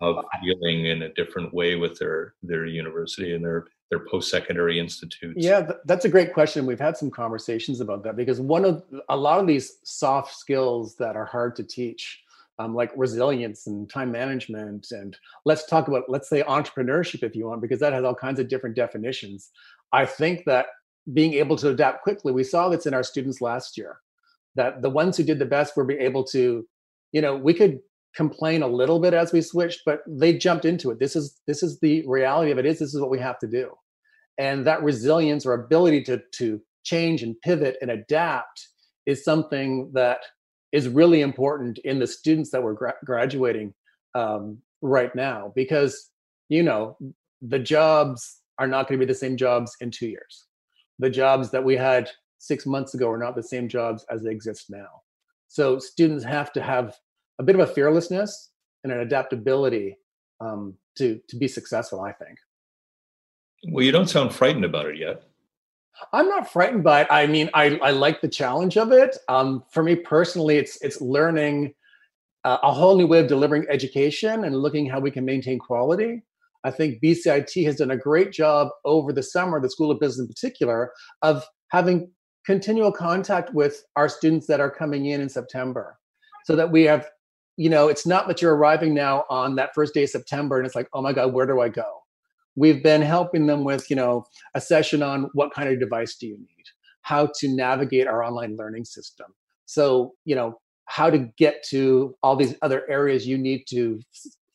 of 0.01 0.25
dealing 0.43 0.87
in 0.87 1.03
a 1.03 1.13
different 1.15 1.53
way 1.53 1.77
with 1.77 1.99
their 1.99 2.35
their 2.43 2.67
university 2.67 3.35
and 3.35 3.45
their 3.45 3.67
their 3.91 4.07
post-secondary 4.07 4.79
institutes? 4.79 5.35
Yeah 5.37 5.73
that's 5.85 6.05
a 6.05 6.09
great 6.09 6.33
question. 6.33 6.65
We've 6.65 6.81
had 6.81 6.97
some 6.97 7.11
conversations 7.11 7.81
about 7.81 8.03
that 8.05 8.17
because 8.17 8.41
one 8.41 8.65
of 8.65 8.83
a 9.09 9.17
lot 9.17 9.41
of 9.41 9.47
these 9.47 9.79
soft 9.85 10.35
skills 10.37 10.97
that 10.97 11.17
are 11.17 11.27
hard 11.27 11.55
to 11.57 11.65
teach 11.65 12.23
um, 12.61 12.75
like 12.75 12.93
resilience 12.95 13.67
and 13.67 13.89
time 13.89 14.13
management 14.13 14.89
and 14.91 15.17
let's 15.47 15.65
talk 15.67 15.89
about 15.89 16.05
let's 16.09 16.29
say 16.29 16.43
entrepreneurship 16.43 17.23
if 17.23 17.35
you 17.35 17.47
want 17.47 17.63
because 17.63 17.81
that 17.81 17.95
has 17.95 18.05
all 18.05 18.15
kinds 18.15 18.39
of 18.39 18.49
different 18.49 18.77
definitions. 18.77 19.51
I 19.93 20.05
think 20.05 20.45
that 20.45 20.67
being 21.13 21.33
able 21.35 21.57
to 21.57 21.71
adapt 21.71 22.03
quickly 22.03 22.33
we 22.33 22.45
saw 22.45 22.69
this 22.69 22.87
in 22.87 22.93
our 22.93 23.03
students 23.03 23.41
last 23.41 23.79
year 23.79 23.99
that 24.57 24.83
the 24.83 24.91
ones 24.91 25.17
who 25.17 25.25
did 25.25 25.39
the 25.39 25.47
best 25.47 25.75
were 25.75 25.85
being 25.85 26.03
able 26.03 26.23
to 26.23 26.67
you 27.13 27.21
know 27.23 27.35
we 27.35 27.55
could 27.55 27.81
complain 28.15 28.63
a 28.63 28.69
little 28.69 29.01
bit 29.01 29.15
as 29.15 29.33
we 29.33 29.41
switched 29.41 29.81
but 29.87 30.01
they 30.07 30.37
jumped 30.37 30.67
into 30.67 30.91
it. 30.91 30.99
This 31.01 31.17
is 31.17 31.41
this 31.47 31.63
is 31.63 31.81
the 31.81 32.05
reality 32.07 32.51
of 32.51 32.59
it 32.59 32.67
is 32.67 32.79
this 32.79 32.95
is 32.95 33.01
what 33.01 33.11
we 33.11 33.21
have 33.21 33.39
to 33.39 33.47
do. 33.47 33.71
And 34.37 34.67
that 34.67 34.83
resilience 34.83 35.47
or 35.47 35.55
ability 35.55 36.03
to 36.05 36.21
to 36.35 36.61
change 36.85 37.23
and 37.23 37.41
pivot 37.41 37.79
and 37.81 37.91
adapt 37.91 38.69
is 39.07 39.25
something 39.25 39.91
that 39.95 40.21
is 40.73 40.89
really 40.89 41.21
important 41.21 41.79
in 41.79 41.99
the 41.99 42.07
students 42.07 42.51
that 42.51 42.63
were 42.63 42.75
gra- 42.75 42.95
graduating 43.05 43.75
um, 44.15 44.59
right 44.83 45.15
now 45.15 45.53
because 45.55 46.11
you 46.49 46.63
know 46.63 46.97
the 47.43 47.59
jobs 47.59 48.41
are 48.59 48.67
not 48.67 48.89
going 48.89 49.01
to 49.01 49.07
be 49.07 49.11
the 49.11 49.19
same 49.19 49.37
jobs 49.37 49.75
in 49.81 49.91
two 49.91 50.09
years. 50.09 50.47
The 50.99 51.11
jobs 51.11 51.51
that 51.51 51.65
we 51.65 51.77
had 51.77 52.11
six 52.39 52.67
months 52.67 52.95
ago 52.95 53.09
are 53.11 53.19
not 53.19 53.35
the 53.35 53.43
same 53.43 53.69
jobs 53.69 54.05
as 54.11 54.23
they 54.23 54.31
exist 54.31 54.67
now. 54.69 55.03
So 55.49 55.79
students 55.79 56.25
have 56.25 56.53
to 56.53 56.63
have 56.63 56.95
a 57.39 57.43
bit 57.43 57.55
of 57.55 57.61
a 57.61 57.73
fearlessness 57.73 58.51
and 58.85 58.93
an 58.93 59.01
adaptability 59.01 59.97
um, 60.41 60.75
to 60.97 61.21
to 61.29 61.37
be 61.37 61.49
successful 61.49 62.01
i 62.01 62.13
think. 62.13 62.39
Well 63.69 63.85
you 63.85 63.93
don't 63.93 64.09
sound 64.09 64.35
frightened 64.35 64.65
about 64.65 64.87
it 64.87 64.99
yet 64.99 65.23
I'm 66.13 66.29
not 66.29 66.51
frightened 66.51 66.85
by 66.85 67.03
it. 67.03 67.09
I 67.11 67.27
mean, 67.27 67.51
I, 67.55 67.79
I 67.83 67.91
like 67.91 68.21
the 68.21 68.29
challenge 68.29 68.77
of 68.77 68.93
it. 68.93 69.17
Um, 69.29 69.65
for 69.71 69.83
me 69.83 69.97
personally, 69.97 70.57
it's 70.57 70.81
it's 70.83 71.01
learning 71.01 71.75
uh, 72.45 72.59
a 72.63 72.73
whole 72.73 72.97
new 72.97 73.07
way 73.07 73.21
of 73.21 73.27
delivering 73.27 73.67
education 73.69 74.45
and 74.45 74.57
looking 74.57 74.87
how 74.87 75.01
we 75.01 75.11
can 75.11 75.25
maintain 75.25 75.59
quality. 75.59 76.23
I 76.65 76.71
think 76.71 77.03
BCIT 77.03 77.65
has 77.65 77.77
done 77.77 77.91
a 77.91 77.97
great 77.97 78.33
job 78.33 78.69
over 78.85 79.13
the 79.13 79.23
summer, 79.23 79.61
the 79.61 79.71
School 79.71 79.91
of 79.91 80.01
Business 80.01 80.21
in 80.21 80.29
particular, 80.29 80.93
of 81.23 81.45
having 81.69 82.11
continual 82.45 82.93
contact 82.93 83.55
with 83.55 83.83
our 83.97 84.09
students 84.09 84.47
that 84.47 84.61
are 84.61 84.71
coming 84.71 85.07
in 85.07 85.21
in 85.21 85.29
September, 85.29 85.99
so 86.45 86.57
that 86.57 86.71
we 86.71 86.85
have, 86.85 87.09
you 87.57 87.71
know, 87.71 87.89
it's 87.89 88.07
not 88.07 88.29
that 88.29 88.43
you're 88.43 88.57
arriving 88.57 88.95
now 88.95 89.25
on 89.31 89.55
that 89.57 89.71
first 89.75 89.95
day 89.95 90.05
of 90.05 90.11
September 90.11 90.59
and 90.59 90.67
it's 90.67 90.75
like, 90.75 90.89
oh 90.93 91.03
my 91.03 91.13
God, 91.13 91.33
where 91.33 91.47
do 91.47 91.61
I 91.61 91.69
go? 91.69 92.00
We've 92.57 92.83
been 92.83 93.03
helping 93.03 93.47
them 93.47 93.65
with 93.65 93.91
you 93.91 93.97
know 93.97 94.25
a 94.55 94.61
session 94.61 95.03
on 95.03 95.31
what 95.35 95.53
kind 95.53 95.69
of 95.69 95.81
device 95.81 96.17
do 96.17 96.27
you 96.27 96.37
need? 96.39 96.65
How 97.03 97.31
to 97.39 97.49
navigate 97.49 98.07
our 98.07 98.23
online 98.23 98.57
learning 98.57 98.85
system. 98.85 99.27
So 99.67 100.15
you 100.25 100.35
know 100.35 100.61
how 100.87 101.09
to 101.09 101.31
get 101.39 101.63
to 101.71 102.17
all 102.23 102.37
these 102.37 102.55
other 102.63 102.89
areas 102.91 103.27
you 103.27 103.39
need 103.39 103.65
to 103.69 104.01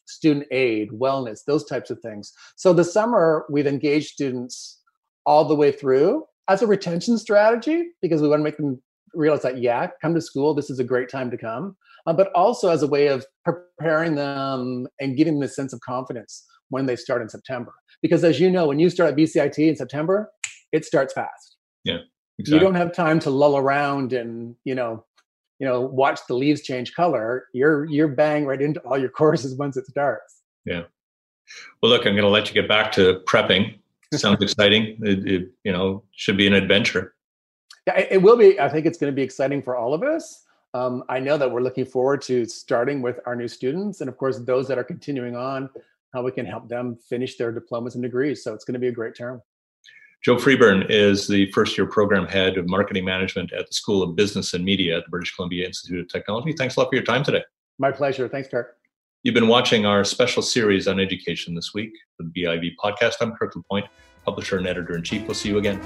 student 0.05 0.45
aid 0.51 0.89
wellness 0.91 1.45
those 1.45 1.65
types 1.65 1.89
of 1.89 1.99
things. 1.99 2.33
So 2.55 2.73
the 2.73 2.83
summer 2.83 3.45
we've 3.49 3.67
engaged 3.67 4.09
students 4.09 4.81
all 5.25 5.45
the 5.45 5.55
way 5.55 5.71
through 5.71 6.25
as 6.47 6.61
a 6.61 6.67
retention 6.67 7.17
strategy 7.17 7.87
because 8.01 8.21
we 8.21 8.27
want 8.27 8.39
to 8.39 8.43
make 8.43 8.57
them 8.57 8.81
realize 9.15 9.41
that 9.41 9.57
yeah 9.59 9.87
come 10.01 10.13
to 10.13 10.21
school 10.21 10.53
this 10.53 10.69
is 10.69 10.79
a 10.79 10.83
great 10.83 11.09
time 11.09 11.31
to 11.31 11.37
come 11.37 11.75
uh, 12.05 12.13
but 12.13 12.31
also 12.33 12.69
as 12.69 12.83
a 12.83 12.87
way 12.87 13.07
of 13.07 13.25
preparing 13.43 14.15
them 14.15 14.87
and 14.99 15.17
giving 15.17 15.35
them 15.35 15.43
a 15.43 15.47
sense 15.47 15.73
of 15.73 15.79
confidence 15.81 16.45
when 16.69 16.85
they 16.85 16.95
start 16.95 17.21
in 17.21 17.29
September. 17.29 17.73
Because 18.01 18.23
as 18.23 18.39
you 18.39 18.49
know, 18.49 18.67
when 18.67 18.79
you 18.79 18.89
start 18.89 19.11
at 19.11 19.17
BCIT 19.17 19.57
in 19.57 19.75
September, 19.75 20.29
it 20.71 20.85
starts 20.85 21.13
fast. 21.13 21.57
Yeah. 21.83 21.99
Exactly. 22.37 22.57
You 22.57 22.59
don't 22.59 22.75
have 22.75 22.93
time 22.93 23.19
to 23.19 23.29
lull 23.29 23.57
around 23.57 24.13
and, 24.13 24.55
you 24.65 24.75
know, 24.75 25.05
you 25.59 25.65
know, 25.65 25.81
watch 25.81 26.19
the 26.27 26.33
leaves 26.33 26.61
change 26.61 26.93
color. 26.93 27.45
You're 27.53 27.85
you're 27.85 28.09
bang 28.09 28.45
right 28.45 28.61
into 28.61 28.81
all 28.81 28.97
your 28.97 29.09
courses 29.21 29.55
once 29.55 29.77
it 29.77 29.85
starts. 29.87 30.41
Yeah. 30.65 30.81
Well, 31.81 31.91
look, 31.91 32.01
I'm 32.05 32.13
going 32.13 32.23
to 32.23 32.27
let 32.27 32.47
you 32.49 32.53
get 32.53 32.67
back 32.67 32.91
to 32.93 33.21
prepping. 33.25 33.77
Sounds 34.13 34.43
exciting. 34.43 34.97
It, 35.01 35.27
it, 35.27 35.51
you 35.63 35.71
know 35.71 36.03
should 36.11 36.35
be 36.35 36.45
an 36.45 36.53
adventure. 36.53 37.14
Yeah, 37.87 37.97
it, 37.99 38.07
it 38.11 38.21
will 38.21 38.37
be. 38.37 38.59
I 38.59 38.69
think 38.69 38.85
it's 38.85 38.97
going 38.97 39.11
to 39.11 39.15
be 39.15 39.21
exciting 39.21 39.61
for 39.61 39.75
all 39.75 39.93
of 39.93 40.03
us. 40.03 40.43
Um, 40.73 41.03
I 41.07 41.19
know 41.19 41.37
that 41.37 41.49
we're 41.49 41.61
looking 41.61 41.85
forward 41.85 42.21
to 42.23 42.45
starting 42.45 43.01
with 43.01 43.19
our 43.25 43.35
new 43.35 43.47
students, 43.47 44.01
and 44.01 44.09
of 44.09 44.17
course, 44.17 44.39
those 44.39 44.67
that 44.67 44.77
are 44.77 44.83
continuing 44.83 45.35
on 45.35 45.69
how 46.13 46.21
we 46.21 46.31
can 46.31 46.45
help 46.45 46.67
them 46.67 46.97
finish 47.09 47.37
their 47.37 47.51
diplomas 47.51 47.95
and 47.95 48.03
degrees. 48.03 48.43
So 48.43 48.53
it's 48.53 48.65
going 48.65 48.73
to 48.73 48.79
be 48.79 48.87
a 48.87 48.91
great 48.91 49.15
term. 49.15 49.41
Joe 50.23 50.37
Freeburn 50.37 50.89
is 50.89 51.27
the 51.27 51.51
first 51.51 51.77
year 51.77 51.85
program 51.85 52.25
head 52.25 52.57
of 52.57 52.67
marketing 52.67 53.05
management 53.05 53.53
at 53.53 53.67
the 53.67 53.73
School 53.73 54.01
of 54.01 54.15
Business 54.15 54.53
and 54.53 54.65
Media 54.65 54.97
at 54.97 55.03
the 55.05 55.09
British 55.11 55.35
Columbia 55.35 55.67
Institute 55.67 55.99
of 55.99 56.07
Technology. 56.07 56.53
Thanks 56.53 56.77
a 56.77 56.79
lot 56.79 56.89
for 56.89 56.95
your 56.95 57.03
time 57.03 57.23
today. 57.23 57.43
My 57.77 57.91
pleasure. 57.91 58.27
Thanks, 58.27 58.47
Kirk. 58.47 58.77
You've 59.23 59.35
been 59.35 59.47
watching 59.47 59.85
our 59.85 60.03
special 60.03 60.41
series 60.41 60.87
on 60.87 60.99
education 60.99 61.53
this 61.53 61.73
week, 61.73 61.91
the 62.17 62.25
BIV 62.25 62.71
podcast. 62.83 63.15
I'm 63.21 63.33
Kirk 63.33 63.55
LaPointe, 63.55 63.87
publisher 64.23 64.57
and 64.57 64.65
editor 64.65 64.95
in 64.95 65.03
chief. 65.03 65.27
We'll 65.27 65.35
see 65.35 65.49
you 65.49 65.57
again. 65.57 65.79